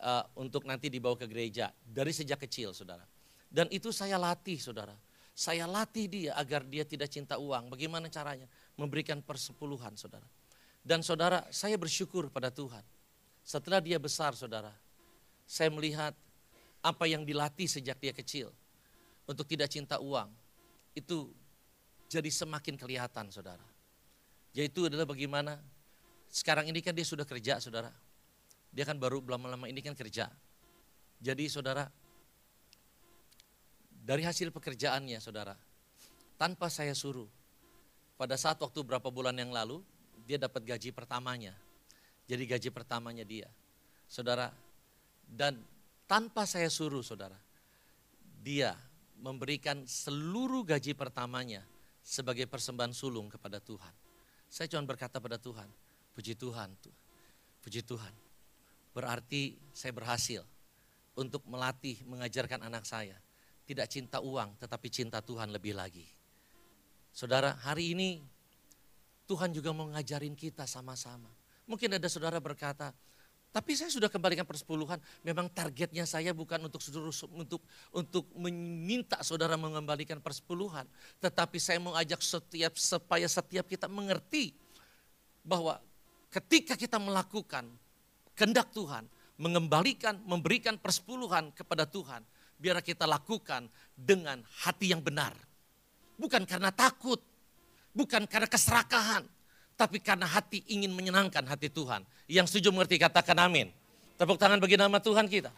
[0.00, 3.04] uh, untuk nanti dibawa ke gereja dari sejak kecil saudara.
[3.48, 4.92] Dan itu saya latih saudara.
[5.32, 7.72] Saya latih dia agar dia tidak cinta uang.
[7.72, 8.44] Bagaimana caranya?
[8.76, 10.26] Memberikan persepuluhan saudara.
[10.84, 12.82] Dan saudara saya bersyukur pada Tuhan.
[13.44, 14.72] Setelah dia besar saudara.
[15.48, 16.12] Saya melihat
[16.84, 18.52] apa yang dilatih sejak dia kecil.
[19.28, 20.32] Untuk tidak cinta uang.
[20.96, 21.32] Itu
[22.08, 23.64] jadi semakin kelihatan saudara.
[24.56, 25.60] Yaitu adalah bagaimana
[26.28, 27.92] sekarang ini kan dia sudah kerja, saudara.
[28.72, 30.28] Dia kan baru belum lama ini kan kerja.
[31.18, 31.88] Jadi saudara,
[33.90, 35.56] dari hasil pekerjaannya saudara,
[36.40, 37.28] tanpa saya suruh,
[38.16, 39.84] pada saat waktu berapa bulan yang lalu,
[40.28, 41.56] dia dapat gaji pertamanya.
[42.28, 43.48] Jadi gaji pertamanya dia.
[44.04, 44.52] Saudara,
[45.24, 45.56] dan
[46.04, 47.40] tanpa saya suruh saudara,
[48.44, 48.76] dia
[49.16, 51.64] memberikan seluruh gaji pertamanya
[52.04, 53.94] sebagai persembahan sulung kepada Tuhan.
[54.52, 55.68] Saya cuma berkata pada Tuhan,
[56.18, 56.74] Puji Tuhan,
[57.62, 58.10] puji Tuhan.
[58.90, 60.42] Berarti saya berhasil
[61.14, 63.14] untuk melatih, mengajarkan anak saya.
[63.62, 66.02] Tidak cinta uang, tetapi cinta Tuhan lebih lagi.
[67.14, 68.18] Saudara, hari ini
[69.28, 71.28] Tuhan juga mau ngajarin kita sama-sama.
[71.68, 72.96] Mungkin ada saudara berkata,
[73.52, 74.96] tapi saya sudah kembalikan persepuluhan.
[75.20, 77.60] Memang targetnya saya bukan untuk seluruh untuk
[77.92, 80.88] untuk meminta saudara mengembalikan persepuluhan,
[81.20, 84.56] tetapi saya mengajak setiap supaya setiap kita mengerti
[85.44, 85.80] bahwa
[86.32, 87.68] ketika kita melakukan
[88.32, 89.04] kehendak Tuhan,
[89.40, 92.24] mengembalikan, memberikan persepuluhan kepada Tuhan,
[92.60, 93.64] biar kita lakukan
[93.96, 95.32] dengan hati yang benar.
[96.18, 97.22] Bukan karena takut,
[97.98, 99.26] bukan karena keserakahan,
[99.74, 102.06] tapi karena hati ingin menyenangkan hati Tuhan.
[102.30, 103.74] Yang setuju mengerti katakan amin.
[104.14, 105.50] Tepuk tangan bagi nama Tuhan kita.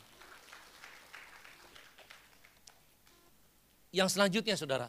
[3.92, 4.88] Yang selanjutnya saudara,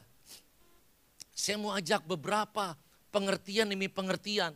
[1.36, 2.78] saya mau ajak beberapa
[3.12, 4.56] pengertian demi pengertian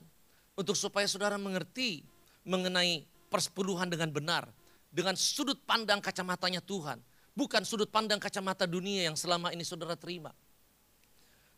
[0.56, 2.06] untuk supaya saudara mengerti
[2.48, 4.48] mengenai persepuluhan dengan benar.
[4.96, 7.04] Dengan sudut pandang kacamatanya Tuhan.
[7.36, 10.32] Bukan sudut pandang kacamata dunia yang selama ini saudara terima.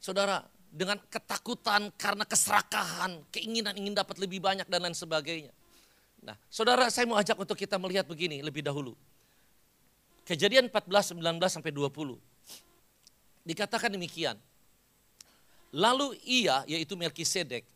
[0.01, 5.51] Saudara, dengan ketakutan karena keserakahan, keinginan ingin dapat lebih banyak dan lain sebagainya.
[6.21, 8.93] Nah, saudara saya mau ajak untuk kita melihat begini lebih dahulu.
[10.27, 12.19] Kejadian 14, 19 sampai 20.
[13.47, 14.35] Dikatakan demikian.
[15.71, 17.67] Lalu ia, yaitu Melkisedek,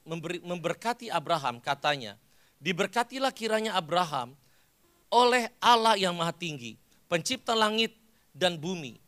[0.44, 2.16] memberkati Abraham katanya,
[2.62, 4.36] diberkatilah kiranya Abraham
[5.12, 6.80] oleh Allah yang maha tinggi,
[7.12, 7.92] pencipta langit
[8.32, 9.01] dan bumi.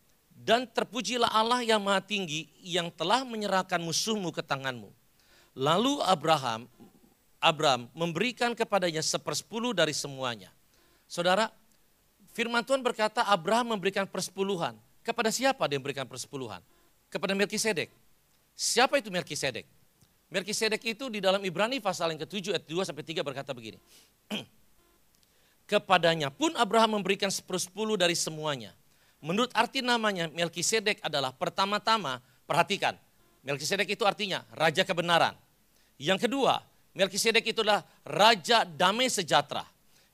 [0.43, 4.91] Dan terpujilah Allah yang maha tinggi yang telah menyerahkan musuhmu ke tanganmu.
[5.55, 6.67] Lalu Abraham,
[7.39, 10.51] Abraham memberikan kepadanya sepersepuluh dari semuanya.
[11.07, 11.47] Saudara,
[12.35, 14.75] firman Tuhan berkata Abraham memberikan persepuluhan.
[14.99, 16.59] Kepada siapa dia memberikan persepuluhan?
[17.07, 17.87] Kepada Melkisedek.
[18.51, 19.63] Siapa itu Melkisedek?
[20.27, 23.79] Melkisedek itu di dalam Ibrani pasal yang ke-7 ayat 2 sampai 3 berkata begini.
[25.71, 28.75] Kepadanya pun Abraham memberikan sepersepuluh dari semuanya.
[29.23, 32.99] Menurut arti namanya Melkisedek adalah pertama-tama, perhatikan.
[33.47, 35.31] Melkisedek itu artinya raja kebenaran.
[35.95, 36.59] Yang kedua,
[36.91, 39.63] Melkisedek itulah raja damai sejahtera.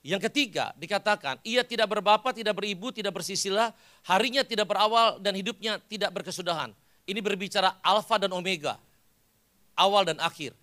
[0.06, 3.74] Yang ketiga dikatakan ia tidak berbapa, tidak beribu, tidak bersisilah,
[4.06, 6.70] harinya tidak berawal dan hidupnya tidak berkesudahan.
[7.10, 8.78] Ini berbicara alfa dan omega,
[9.74, 10.54] awal dan akhir.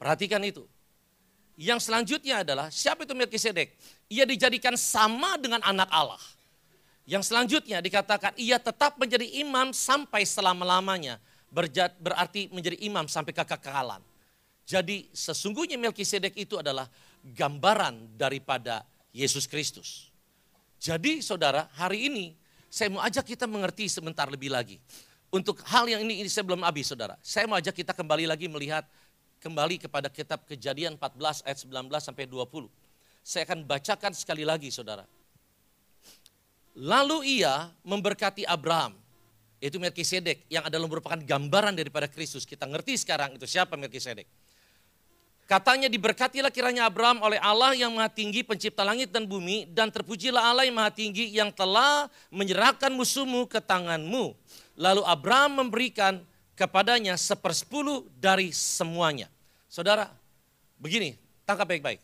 [0.00, 0.64] Perhatikan itu.
[1.60, 3.76] Yang selanjutnya adalah siapa itu Melkisedek?
[4.08, 6.39] Ia dijadikan sama dengan anak Allah.
[7.08, 11.18] Yang selanjutnya dikatakan ia tetap menjadi imam sampai selama-lamanya.
[11.50, 13.98] Berarti menjadi imam sampai kekekalan.
[14.62, 16.86] Jadi sesungguhnya Melkisedek itu adalah
[17.26, 20.14] gambaran daripada Yesus Kristus.
[20.78, 22.26] Jadi saudara, hari ini
[22.70, 24.78] saya mau ajak kita mengerti sebentar lebih lagi.
[25.34, 27.18] Untuk hal yang ini, ini saya belum habis saudara.
[27.18, 28.86] Saya mau ajak kita kembali lagi melihat
[29.42, 32.70] kembali kepada kitab kejadian 14 ayat 19 sampai 20.
[33.26, 35.02] Saya akan bacakan sekali lagi saudara.
[36.78, 38.94] Lalu ia memberkati Abraham,
[39.58, 42.46] yaitu Melkisedek yang adalah merupakan gambaran daripada Kristus.
[42.46, 44.26] Kita ngerti sekarang itu siapa Melkisedek.
[45.50, 50.38] Katanya diberkatilah kiranya Abraham oleh Allah yang maha tinggi pencipta langit dan bumi dan terpujilah
[50.38, 54.30] Allah yang maha tinggi yang telah menyerahkan musuhmu ke tanganmu.
[54.78, 56.22] Lalu Abraham memberikan
[56.54, 59.26] kepadanya sepersepuluh dari semuanya.
[59.66, 60.14] Saudara,
[60.78, 61.98] begini, tangkap baik-baik.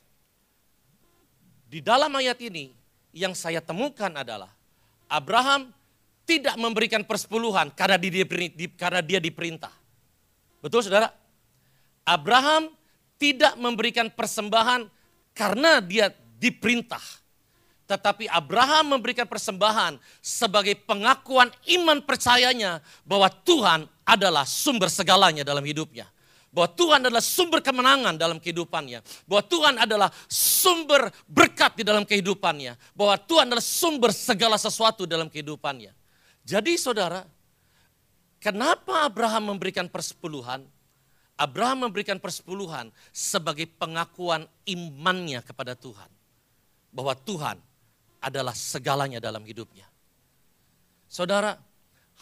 [1.71, 2.75] Di dalam ayat ini
[3.15, 4.56] yang saya temukan adalah
[5.07, 5.71] Abraham
[6.27, 8.27] tidak memberikan persepuluhan karena dia,
[8.75, 9.71] karena dia diperintah.
[10.59, 11.15] Betul saudara?
[12.03, 12.71] Abraham
[13.17, 14.91] tidak memberikan persembahan
[15.33, 17.03] karena dia diperintah.
[17.87, 26.11] Tetapi Abraham memberikan persembahan sebagai pengakuan iman percayanya bahwa Tuhan adalah sumber segalanya dalam hidupnya.
[26.57, 29.05] Bahwa Tuhan adalah sumber kemenangan dalam kehidupannya.
[29.29, 32.97] Bahwa Tuhan adalah sumber berkat di dalam kehidupannya.
[32.97, 35.93] Bahwa Tuhan adalah sumber segala sesuatu dalam kehidupannya.
[36.49, 37.29] Jadi saudara,
[38.41, 40.65] kenapa Abraham memberikan persepuluhan?
[41.37, 46.09] Abraham memberikan persepuluhan sebagai pengakuan imannya kepada Tuhan.
[46.89, 47.61] Bahwa Tuhan
[48.25, 49.85] adalah segalanya dalam hidupnya.
[51.05, 51.61] Saudara,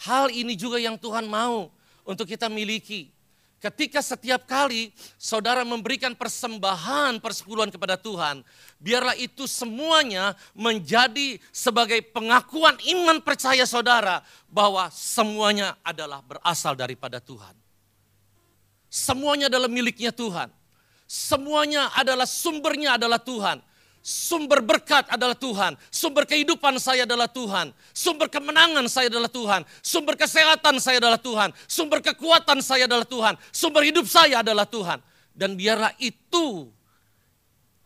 [0.03, 1.71] hal ini juga yang Tuhan mau
[2.03, 3.14] untuk kita miliki.
[3.65, 8.45] Ketika setiap kali saudara memberikan persembahan persepuluhan kepada Tuhan,
[8.77, 14.21] biarlah itu semuanya menjadi sebagai pengakuan iman percaya saudara
[14.53, 17.57] bahwa semuanya adalah berasal daripada Tuhan.
[18.93, 20.53] Semuanya adalah miliknya Tuhan.
[21.09, 23.65] Semuanya adalah sumbernya adalah Tuhan.
[24.05, 25.81] Sumber berkat adalah Tuhan.
[25.89, 27.73] Sumber kehidupan saya adalah Tuhan.
[27.97, 29.65] Sumber kemenangan saya adalah Tuhan.
[29.81, 31.57] Sumber kesehatan saya adalah Tuhan.
[31.65, 33.41] Sumber kekuatan saya adalah Tuhan.
[33.49, 35.01] Sumber hidup saya adalah Tuhan.
[35.33, 36.69] Dan biarlah itu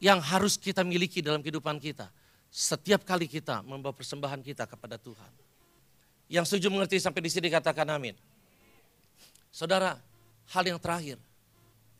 [0.02, 2.10] yang harus kita miliki dalam kehidupan kita.
[2.50, 5.30] Setiap kali kita membawa persembahan kita kepada Tuhan.
[6.26, 8.18] Yang setuju mengerti sampai di sini katakan amin.
[9.54, 9.94] Saudara,
[10.50, 11.22] hal yang terakhir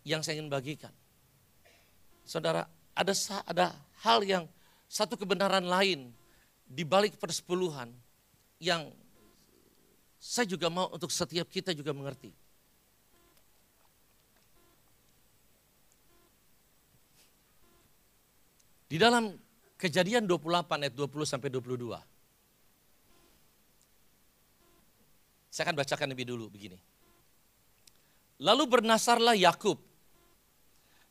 [0.02, 0.90] yang saya ingin bagikan.
[2.26, 2.66] Saudara,
[2.98, 3.14] ada
[3.46, 4.44] ada hal yang
[4.88, 6.10] satu kebenaran lain
[6.68, 7.90] di balik persepuluhan
[8.60, 8.90] yang
[10.18, 12.34] saya juga mau untuk setiap kita juga mengerti.
[18.88, 19.36] Di dalam
[19.76, 22.00] kejadian 28 ayat 20 sampai 22.
[25.52, 26.78] Saya akan bacakan lebih dulu begini.
[28.40, 29.87] Lalu bernasarlah Yakub.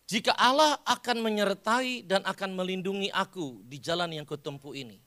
[0.07, 5.03] Jika Allah akan menyertai dan akan melindungi aku di jalan yang kutempuh ini.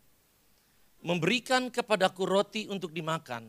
[1.00, 3.48] Memberikan kepadaku roti untuk dimakan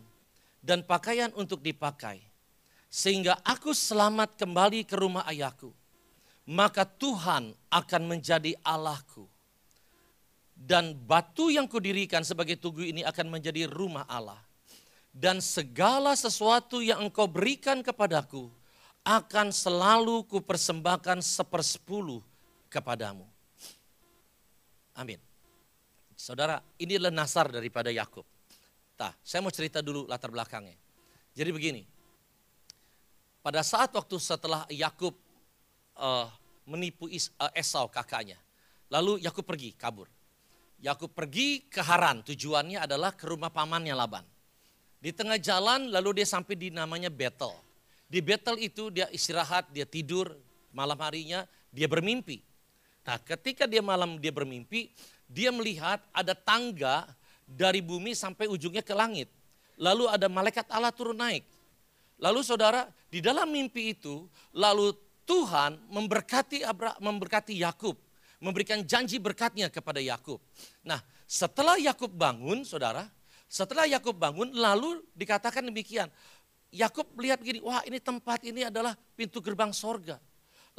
[0.64, 2.24] dan pakaian untuk dipakai.
[2.88, 5.76] Sehingga aku selamat kembali ke rumah ayahku.
[6.48, 9.28] Maka Tuhan akan menjadi Allahku.
[10.56, 14.40] Dan batu yang kudirikan sebagai tugu ini akan menjadi rumah Allah.
[15.12, 18.48] Dan segala sesuatu yang engkau berikan kepadaku,
[19.02, 22.22] akan selalu kupersembahkan sepersepuluh
[22.70, 23.26] kepadamu.
[24.94, 25.18] Amin.
[26.14, 28.22] Saudara, ini adalah nasar daripada Yakub.
[29.02, 30.78] Nah, saya mau cerita dulu latar belakangnya.
[31.34, 31.82] Jadi begini,
[33.42, 35.18] pada saat waktu setelah Yakub
[35.98, 36.30] uh,
[36.70, 38.38] menipu Is, uh, Esau kakaknya,
[38.94, 40.06] lalu Yakub pergi kabur.
[40.78, 44.26] Yakub pergi ke Haran, tujuannya adalah ke rumah pamannya Laban.
[45.02, 47.50] Di tengah jalan lalu dia sampai di namanya Betel.
[48.12, 50.36] Di battle itu dia istirahat, dia tidur,
[50.76, 52.44] malam harinya dia bermimpi.
[53.08, 54.92] Nah ketika dia malam dia bermimpi,
[55.32, 57.08] dia melihat ada tangga
[57.48, 59.32] dari bumi sampai ujungnya ke langit.
[59.80, 61.48] Lalu ada malaikat Allah turun naik.
[62.20, 64.94] Lalu saudara, di dalam mimpi itu, lalu
[65.26, 67.96] Tuhan memberkati Abra, memberkati Yakub,
[68.38, 70.38] memberikan janji berkatnya kepada Yakub.
[70.86, 73.10] Nah, setelah Yakub bangun, saudara,
[73.50, 76.14] setelah Yakub bangun, lalu dikatakan demikian,
[76.72, 80.16] Yakub melihat begini, wah ini tempat ini adalah pintu gerbang sorga.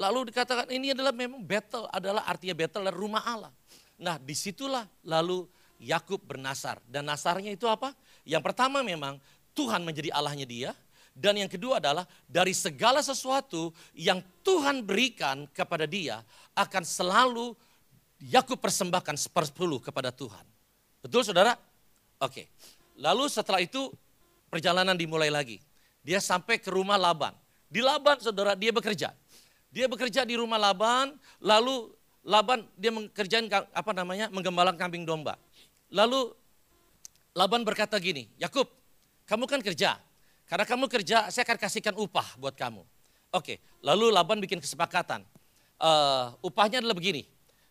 [0.00, 3.52] Lalu dikatakan ini adalah memang battle, adalah artinya battle adalah rumah Allah.
[4.00, 5.44] Nah di situlah lalu
[5.83, 6.81] Yakub bernasar.
[6.88, 7.92] Dan nasarnya itu apa?
[8.24, 9.20] Yang pertama memang
[9.52, 10.72] Tuhan menjadi Allahnya dia.
[11.12, 16.24] Dan yang kedua adalah dari segala sesuatu yang Tuhan berikan kepada dia
[16.57, 17.52] akan selalu
[18.33, 20.40] Yakub persembahkan sepersepuluh kepada Tuhan.
[21.05, 21.52] Betul saudara?
[22.16, 22.48] Oke.
[22.96, 23.92] Lalu setelah itu
[24.48, 25.61] perjalanan dimulai lagi.
[26.03, 27.35] Dia sampai ke rumah Laban.
[27.71, 29.15] Di Laban saudara dia bekerja.
[29.73, 31.88] Dia bekerja di rumah Laban, lalu
[32.23, 35.41] Laban dia mengerjain apa namanya menggembalakan kambing domba.
[35.88, 36.35] Lalu
[37.33, 38.69] Laban berkata gini, Yakub,
[39.25, 39.97] kamu kan kerja.
[40.45, 42.85] Karena kamu kerja, saya akan kasihkan upah buat kamu.
[43.33, 45.25] Oke, lalu Laban bikin kesepakatan.
[45.81, 47.25] Uh, upahnya adalah begini.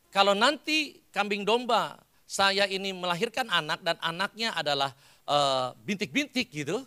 [0.09, 4.95] Kalau nanti kambing domba saya ini melahirkan anak dan anaknya adalah
[5.27, 6.77] eh, bintik-bintik uh, gitu,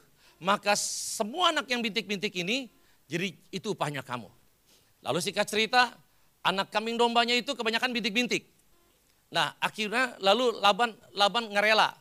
[0.45, 2.69] maka semua anak yang bintik-bintik ini
[3.09, 4.29] jadi itu upahnya kamu.
[5.01, 5.97] Lalu singkat cerita,
[6.45, 8.45] anak kambing dombanya itu kebanyakan bintik-bintik.
[9.33, 11.97] Nah akhirnya lalu Laban Laban ngerela,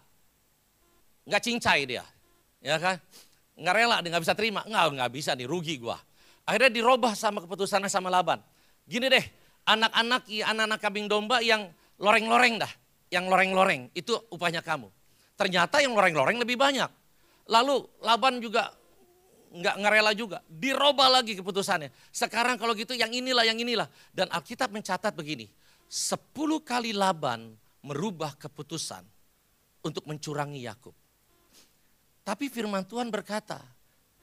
[1.23, 2.03] nggak cincai dia,
[2.59, 2.99] ya kan?
[3.53, 4.61] nggak dia nggak bisa terima.
[4.65, 5.97] Nggak, nggak bisa nih, rugi gua.
[6.43, 8.41] Akhirnya dirubah sama keputusannya sama Laban.
[8.83, 9.23] Gini deh,
[9.63, 11.69] anak-anak anak-anak kambing domba yang
[12.01, 12.71] loreng-loreng dah.
[13.13, 14.89] Yang loreng-loreng, itu upahnya kamu.
[15.37, 17.02] Ternyata yang loreng-loreng lebih banyak.
[17.47, 18.71] Lalu Laban juga
[19.53, 20.39] nggak ngerela juga.
[20.47, 21.91] Dirubah lagi keputusannya.
[22.09, 23.85] Sekarang kalau gitu yang inilah, yang inilah.
[24.09, 25.51] Dan Alkitab mencatat begini.
[25.85, 27.53] Sepuluh kali Laban
[27.83, 29.03] merubah keputusan
[29.83, 30.95] untuk mencurangi Yakub.
[32.23, 33.59] Tapi firman Tuhan berkata,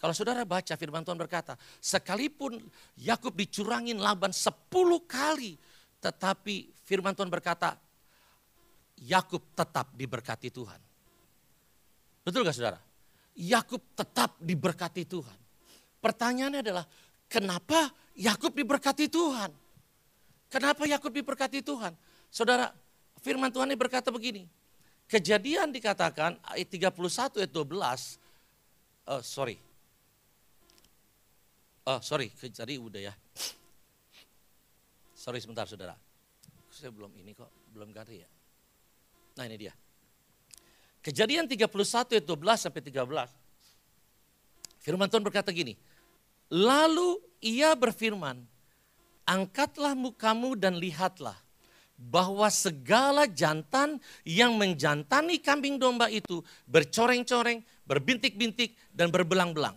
[0.00, 2.56] kalau saudara baca firman Tuhan berkata, sekalipun
[2.96, 5.60] Yakub dicurangin Laban sepuluh kali,
[6.00, 7.76] tetapi firman Tuhan berkata,
[8.96, 10.80] Yakub tetap diberkati Tuhan.
[12.24, 12.80] Betul gak saudara?
[13.40, 15.38] Yakub tetap diberkati Tuhan.
[16.00, 16.84] Pertanyaannya adalah,
[17.24, 19.48] kenapa Yakub diberkati Tuhan?
[20.52, 21.96] Kenapa Yakub diberkati Tuhan?
[22.28, 22.68] Saudara,
[23.24, 24.44] firman Tuhan ini berkata begini,
[25.10, 27.66] Kejadian dikatakan ayat 31 ayat 12,
[29.10, 29.58] uh, sorry.
[31.82, 33.14] Oh sorry, tadi udah ya.
[35.10, 35.98] Sorry sebentar saudara.
[36.70, 38.30] Saya belum ini kok, belum ganti ya.
[39.34, 39.74] Nah ini dia.
[41.00, 41.64] Kejadian 31
[42.12, 43.04] ayat 12 sampai 13.
[44.84, 45.76] Firman Tuhan berkata gini.
[46.52, 48.42] Lalu ia berfirman,
[49.24, 51.36] angkatlah mukamu dan lihatlah
[51.96, 59.76] bahwa segala jantan yang menjantani kambing domba itu bercoreng-coreng, berbintik-bintik, dan berbelang-belang.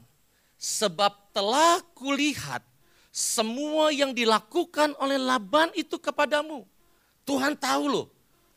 [0.60, 2.64] Sebab telah kulihat
[3.12, 6.64] semua yang dilakukan oleh Laban itu kepadamu.
[7.28, 8.08] Tuhan tahu loh,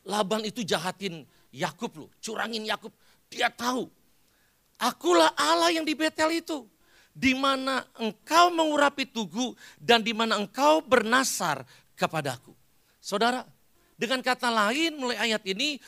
[0.07, 2.91] Laban itu jahatin Yakub loh, curangin Yakub.
[3.27, 3.87] Dia tahu.
[4.77, 6.67] Akulah Allah yang di Betel itu.
[7.17, 11.65] Di mana engkau mengurapi tugu dan di mana engkau bernasar
[11.97, 12.53] kepadaku.
[13.01, 13.41] Saudara,
[13.97, 15.81] dengan kata lain mulai ayat ini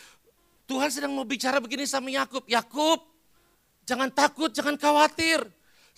[0.65, 2.45] Tuhan sedang mau bicara begini sama Yakub.
[2.49, 3.01] Yakub,
[3.85, 5.41] jangan takut, jangan khawatir.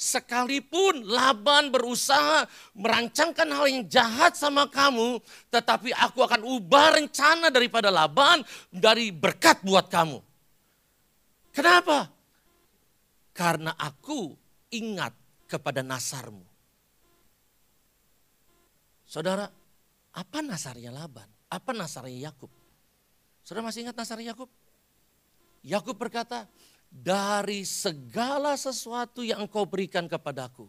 [0.02, 5.22] Sekalipun Laban berusaha merancangkan hal yang jahat sama kamu,
[5.54, 8.42] tetapi aku akan ubah rencana daripada Laban
[8.74, 10.18] dari berkat buat kamu.
[11.54, 12.10] Kenapa?
[13.30, 14.34] Karena aku
[14.74, 15.14] ingat
[15.46, 16.50] kepada nasarmu.
[19.06, 19.46] Saudara,
[20.18, 21.30] apa nasarnya Laban?
[21.46, 22.50] Apa nasarnya Yakub?
[23.46, 24.50] Saudara masih ingat nasarnya Yakub?
[25.62, 26.50] Yakub berkata,
[26.91, 30.67] dari segala sesuatu yang engkau berikan kepadaku,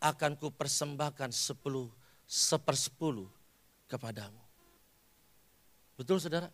[0.00, 1.92] akan ku persembahkan sepuluh,
[2.24, 3.28] sepersepuluh
[3.84, 4.40] kepadamu.
[6.00, 6.48] Betul saudara?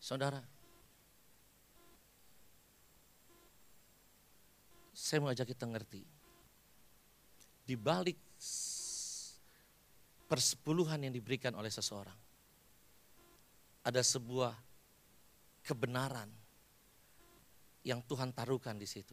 [0.00, 0.40] Saudara,
[4.92, 6.04] saya mau ajak kita ngerti
[7.64, 8.20] di balik
[10.28, 12.23] persepuluhan yang diberikan oleh seseorang.
[13.84, 14.56] Ada sebuah
[15.60, 16.28] kebenaran
[17.84, 19.12] yang Tuhan taruhkan di situ.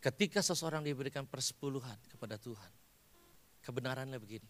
[0.00, 2.72] Ketika seseorang diberikan persepuluhan kepada Tuhan,
[3.60, 4.48] kebenarannya begini.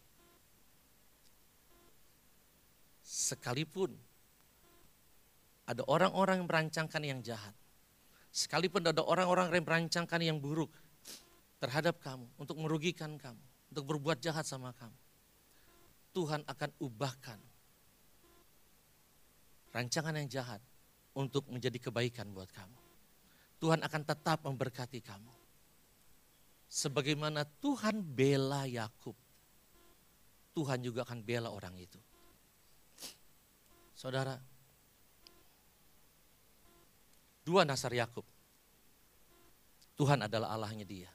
[3.03, 3.91] Sekalipun
[5.67, 7.51] ada orang-orang yang merancangkan yang jahat,
[8.31, 10.71] Sekalipun ada orang-orang yang merancangkan yang buruk
[11.59, 14.99] terhadap kamu, untuk merugikan kamu, untuk berbuat jahat sama kamu.
[16.11, 17.39] Tuhan akan ubahkan
[19.71, 20.59] rancangan yang jahat
[21.15, 22.79] untuk menjadi kebaikan buat kamu.
[23.63, 25.33] Tuhan akan tetap memberkati kamu.
[26.71, 29.15] Sebagaimana Tuhan bela Yakub,
[30.55, 31.99] Tuhan juga akan bela orang itu.
[33.95, 34.35] Saudara,
[37.51, 38.23] Dua Nasar Yakub.
[39.99, 41.11] Tuhan adalah Allahnya dia.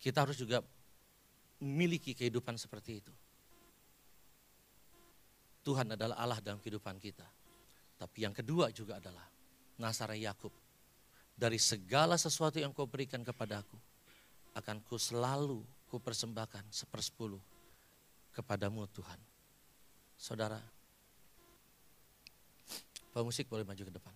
[0.00, 0.64] Kita harus juga
[1.60, 3.12] memiliki kehidupan seperti itu.
[5.60, 7.28] Tuhan adalah Allah dalam kehidupan kita.
[8.00, 9.28] Tapi yang kedua juga adalah
[9.76, 10.52] Nasara Yakub.
[11.36, 13.76] Dari segala sesuatu yang kau berikan kepadaku,
[14.56, 17.40] akan ku selalu ku persembahkan sepersepuluh
[18.32, 19.20] kepadamu Tuhan.
[20.20, 20.60] Saudara,
[23.12, 24.14] pemusik boleh maju ke depan.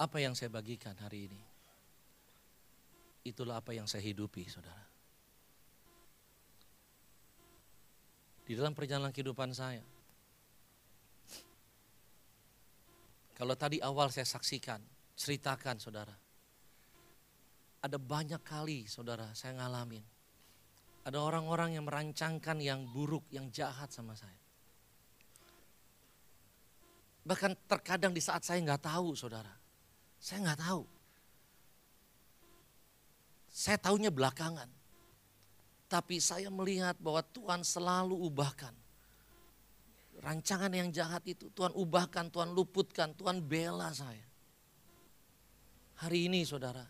[0.00, 1.40] Apa yang saya bagikan hari ini?
[3.20, 4.80] Itulah apa yang saya hidupi, saudara.
[8.48, 9.84] Di dalam perjalanan kehidupan saya.
[13.36, 14.80] Kalau tadi awal saya saksikan,
[15.20, 16.16] ceritakan saudara.
[17.84, 20.04] Ada banyak kali saudara saya ngalamin.
[21.04, 24.36] Ada orang-orang yang merancangkan yang buruk, yang jahat sama saya.
[27.20, 29.59] Bahkan terkadang di saat saya nggak tahu saudara.
[30.20, 30.84] Saya nggak tahu.
[33.48, 34.68] Saya tahunya belakangan.
[35.90, 38.70] Tapi saya melihat bahwa Tuhan selalu ubahkan.
[40.20, 44.22] Rancangan yang jahat itu Tuhan ubahkan, Tuhan luputkan, Tuhan bela saya.
[45.96, 46.84] Hari ini saudara,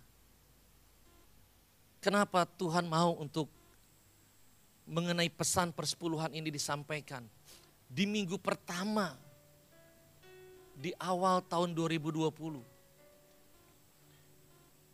[2.03, 3.47] kenapa Tuhan mau untuk
[4.91, 7.23] mengenai pesan persepuluhan ini disampaikan
[7.87, 9.15] di minggu pertama
[10.75, 12.80] di awal tahun 2020.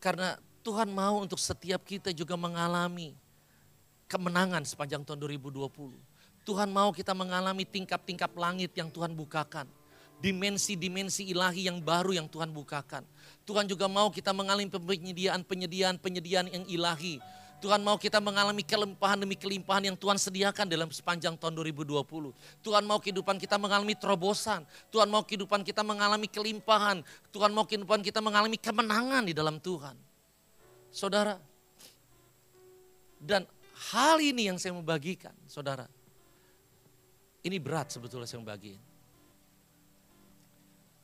[0.07, 3.19] Karena Tuhan mau untuk setiap kita juga mengalami
[4.07, 5.67] kemenangan sepanjang tahun 2020.
[6.47, 9.67] Tuhan mau kita mengalami tingkap-tingkap langit yang Tuhan bukakan.
[10.23, 13.03] Dimensi-dimensi ilahi yang baru yang Tuhan bukakan.
[13.43, 17.19] Tuhan juga mau kita mengalami penyediaan-penyediaan penyediaan yang ilahi.
[17.57, 22.05] Tuhan mau kita mengalami kelimpahan demi kelimpahan yang Tuhan sediakan dalam sepanjang tahun 2020.
[22.61, 24.69] Tuhan mau kehidupan kita mengalami terobosan.
[24.93, 27.01] Tuhan mau kehidupan kita mengalami kelimpahan.
[27.33, 29.97] Tuhan mau kehidupan kita mengalami kemenangan di dalam Tuhan.
[30.93, 31.41] Saudara,
[33.17, 33.49] dan
[33.93, 35.89] hal ini yang saya mau bagikan, saudara.
[37.41, 38.83] Ini berat sebetulnya saya membagiin.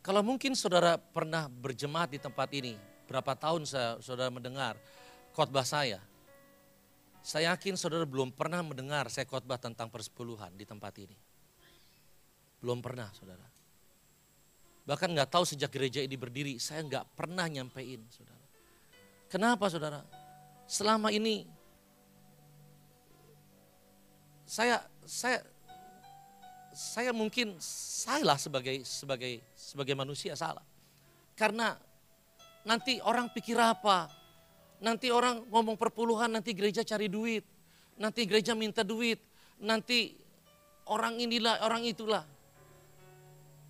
[0.02, 2.74] Kalau mungkin saudara pernah berjemaat di tempat ini,
[3.06, 3.62] berapa tahun
[4.02, 4.74] saudara mendengar
[5.30, 6.02] khotbah saya,
[7.22, 11.14] saya yakin saudara belum pernah mendengar saya khotbah tentang persepuluhan di tempat ini.
[12.58, 13.46] Belum pernah saudara.
[14.82, 18.42] Bahkan nggak tahu sejak gereja ini berdiri, saya nggak pernah nyampein saudara.
[19.30, 20.02] Kenapa saudara?
[20.66, 21.46] Selama ini
[24.42, 25.40] saya saya
[26.74, 30.66] saya mungkin salah sebagai sebagai sebagai manusia salah.
[31.38, 31.78] Karena
[32.66, 34.10] nanti orang pikir apa,
[34.82, 37.46] Nanti orang ngomong perpuluhan, nanti gereja cari duit.
[38.02, 39.22] Nanti gereja minta duit.
[39.62, 40.10] Nanti
[40.90, 42.26] orang inilah, orang itulah.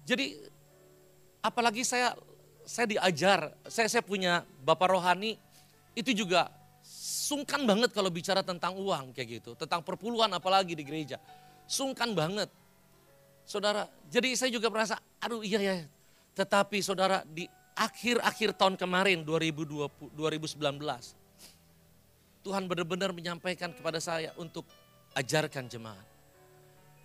[0.09, 0.41] Jadi
[1.45, 2.17] apalagi saya
[2.65, 5.37] saya diajar, saya saya punya bapak rohani
[5.93, 6.49] itu juga
[6.83, 11.21] sungkan banget kalau bicara tentang uang kayak gitu, tentang perpuluhan apalagi di gereja.
[11.69, 12.49] Sungkan banget.
[13.45, 15.77] Saudara, jadi saya juga merasa aduh iya ya.
[16.33, 17.45] Tetapi saudara di
[17.77, 21.23] akhir-akhir tahun kemarin 2020, 2019
[22.43, 24.67] Tuhan benar-benar menyampaikan kepada saya untuk
[25.15, 26.07] ajarkan jemaat.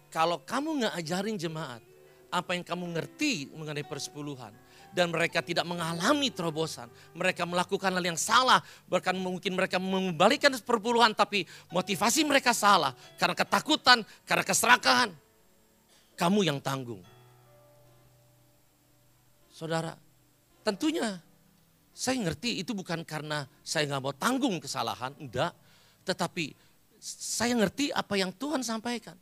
[0.09, 1.81] Kalau kamu nggak ajarin jemaat,
[2.33, 4.49] apa yang kamu ngerti mengenai persepuluhan,
[4.97, 11.13] dan mereka tidak mengalami terobosan, mereka melakukan hal yang salah, bahkan mungkin mereka mengembalikan perpuluhan,
[11.13, 15.09] tapi motivasi mereka salah karena ketakutan, karena keserakahan.
[16.17, 17.05] Kamu yang tanggung.
[19.53, 19.93] Saudara,
[20.67, 21.15] Tentunya
[21.95, 25.55] saya ngerti itu bukan karena saya nggak mau tanggung kesalahan, enggak.
[26.03, 26.51] Tetapi
[26.99, 29.15] saya ngerti apa yang Tuhan sampaikan.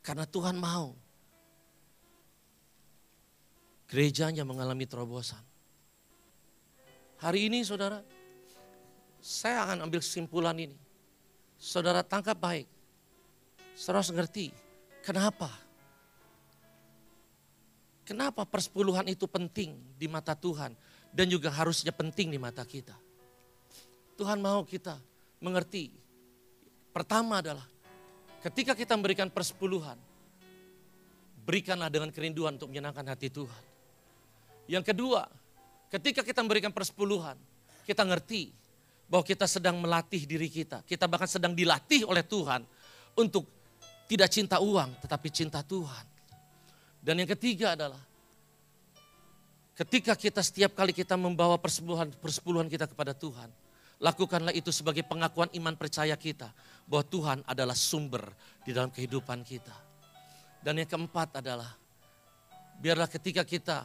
[0.00, 0.96] Karena Tuhan mau
[3.92, 5.44] gerejanya mengalami terobosan.
[7.20, 8.00] Hari ini saudara,
[9.20, 10.80] saya akan ambil kesimpulan ini.
[11.60, 12.64] Saudara tangkap baik.
[13.76, 14.48] Saudara harus ngerti
[15.04, 15.52] kenapa
[18.10, 20.74] Kenapa persepuluhan itu penting di mata Tuhan
[21.14, 22.98] dan juga harusnya penting di mata kita?
[24.18, 24.98] Tuhan mau kita
[25.38, 25.94] mengerti.
[26.90, 27.62] Pertama adalah
[28.42, 29.94] ketika kita memberikan persepuluhan,
[31.46, 33.62] berikanlah dengan kerinduan untuk menyenangkan hati Tuhan.
[34.66, 35.30] Yang kedua,
[35.94, 37.38] ketika kita memberikan persepuluhan,
[37.86, 38.50] kita ngerti
[39.06, 40.82] bahwa kita sedang melatih diri kita.
[40.82, 42.66] Kita bahkan sedang dilatih oleh Tuhan
[43.14, 43.46] untuk
[44.10, 46.09] tidak cinta uang, tetapi cinta Tuhan.
[47.00, 48.00] Dan yang ketiga adalah
[49.76, 53.48] ketika kita setiap kali kita membawa persepuluhan, persepuluhan kita kepada Tuhan,
[54.00, 56.48] Lakukanlah itu sebagai pengakuan iman percaya kita
[56.88, 58.32] bahwa Tuhan adalah sumber
[58.64, 59.76] di dalam kehidupan kita.
[60.64, 61.68] Dan yang keempat adalah
[62.80, 63.84] biarlah ketika kita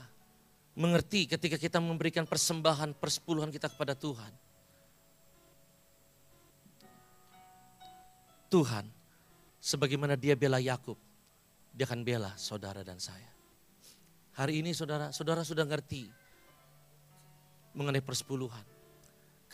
[0.80, 4.32] mengerti, ketika kita memberikan persembahan persepuluhan kita kepada Tuhan.
[8.47, 8.88] Tuhan,
[9.59, 10.95] sebagaimana dia bela Yakub,
[11.76, 13.28] dia akan bela saudara dan saya.
[14.39, 16.07] Hari ini saudara, saudara sudah ngerti
[17.76, 18.76] mengenai persepuluhan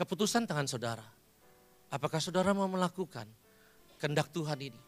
[0.01, 1.05] keputusan tangan saudara.
[1.93, 3.29] Apakah saudara mau melakukan
[4.01, 4.81] kehendak Tuhan ini?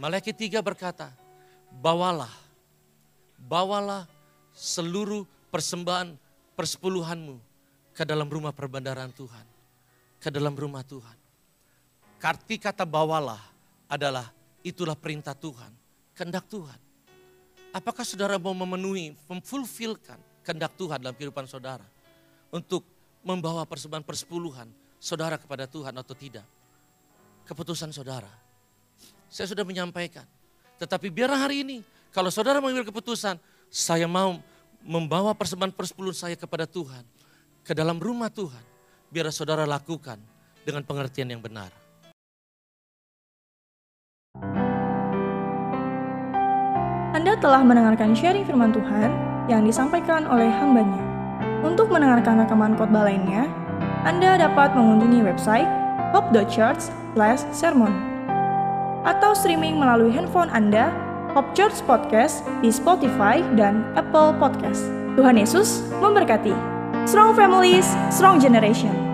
[0.00, 1.12] Malaikat tiga berkata,
[1.70, 2.32] bawalah,
[3.38, 4.08] bawalah
[4.50, 5.22] seluruh
[5.52, 6.16] persembahan
[6.58, 7.38] persepuluhanmu
[7.94, 9.46] ke dalam rumah perbendaharaan Tuhan.
[10.18, 11.14] Ke dalam rumah Tuhan.
[12.18, 13.40] Karti kata bawalah
[13.86, 14.32] adalah
[14.64, 15.70] itulah perintah Tuhan,
[16.16, 16.80] kehendak Tuhan.
[17.76, 21.84] Apakah saudara mau memenuhi, memfulfillkan kehendak Tuhan dalam kehidupan saudara?
[22.48, 22.88] Untuk
[23.20, 24.64] membawa persembahan persepuluhan
[24.96, 26.46] saudara kepada Tuhan atau tidak.
[27.44, 28.32] Keputusan saudara.
[29.28, 30.24] Saya sudah menyampaikan.
[30.80, 31.78] Tetapi biar hari ini,
[32.10, 33.36] kalau saudara mengambil keputusan,
[33.68, 34.40] saya mau
[34.80, 37.04] membawa persembahan persepuluhan saya kepada Tuhan.
[37.60, 38.62] Ke dalam rumah Tuhan.
[39.12, 40.16] Biar saudara lakukan
[40.64, 41.70] dengan pengertian yang benar.
[47.26, 49.10] Anda telah mendengarkan sharing firman Tuhan
[49.50, 51.02] yang disampaikan oleh hambanya.
[51.66, 53.50] Untuk mendengarkan rekaman khotbah lainnya,
[54.06, 55.66] Anda dapat mengunjungi website
[56.14, 57.90] hope.church/sermon
[59.02, 60.94] atau streaming melalui handphone Anda
[61.34, 64.86] Hope Church Podcast di Spotify dan Apple Podcast.
[65.18, 66.54] Tuhan Yesus memberkati.
[67.10, 69.05] Strong families, strong generation.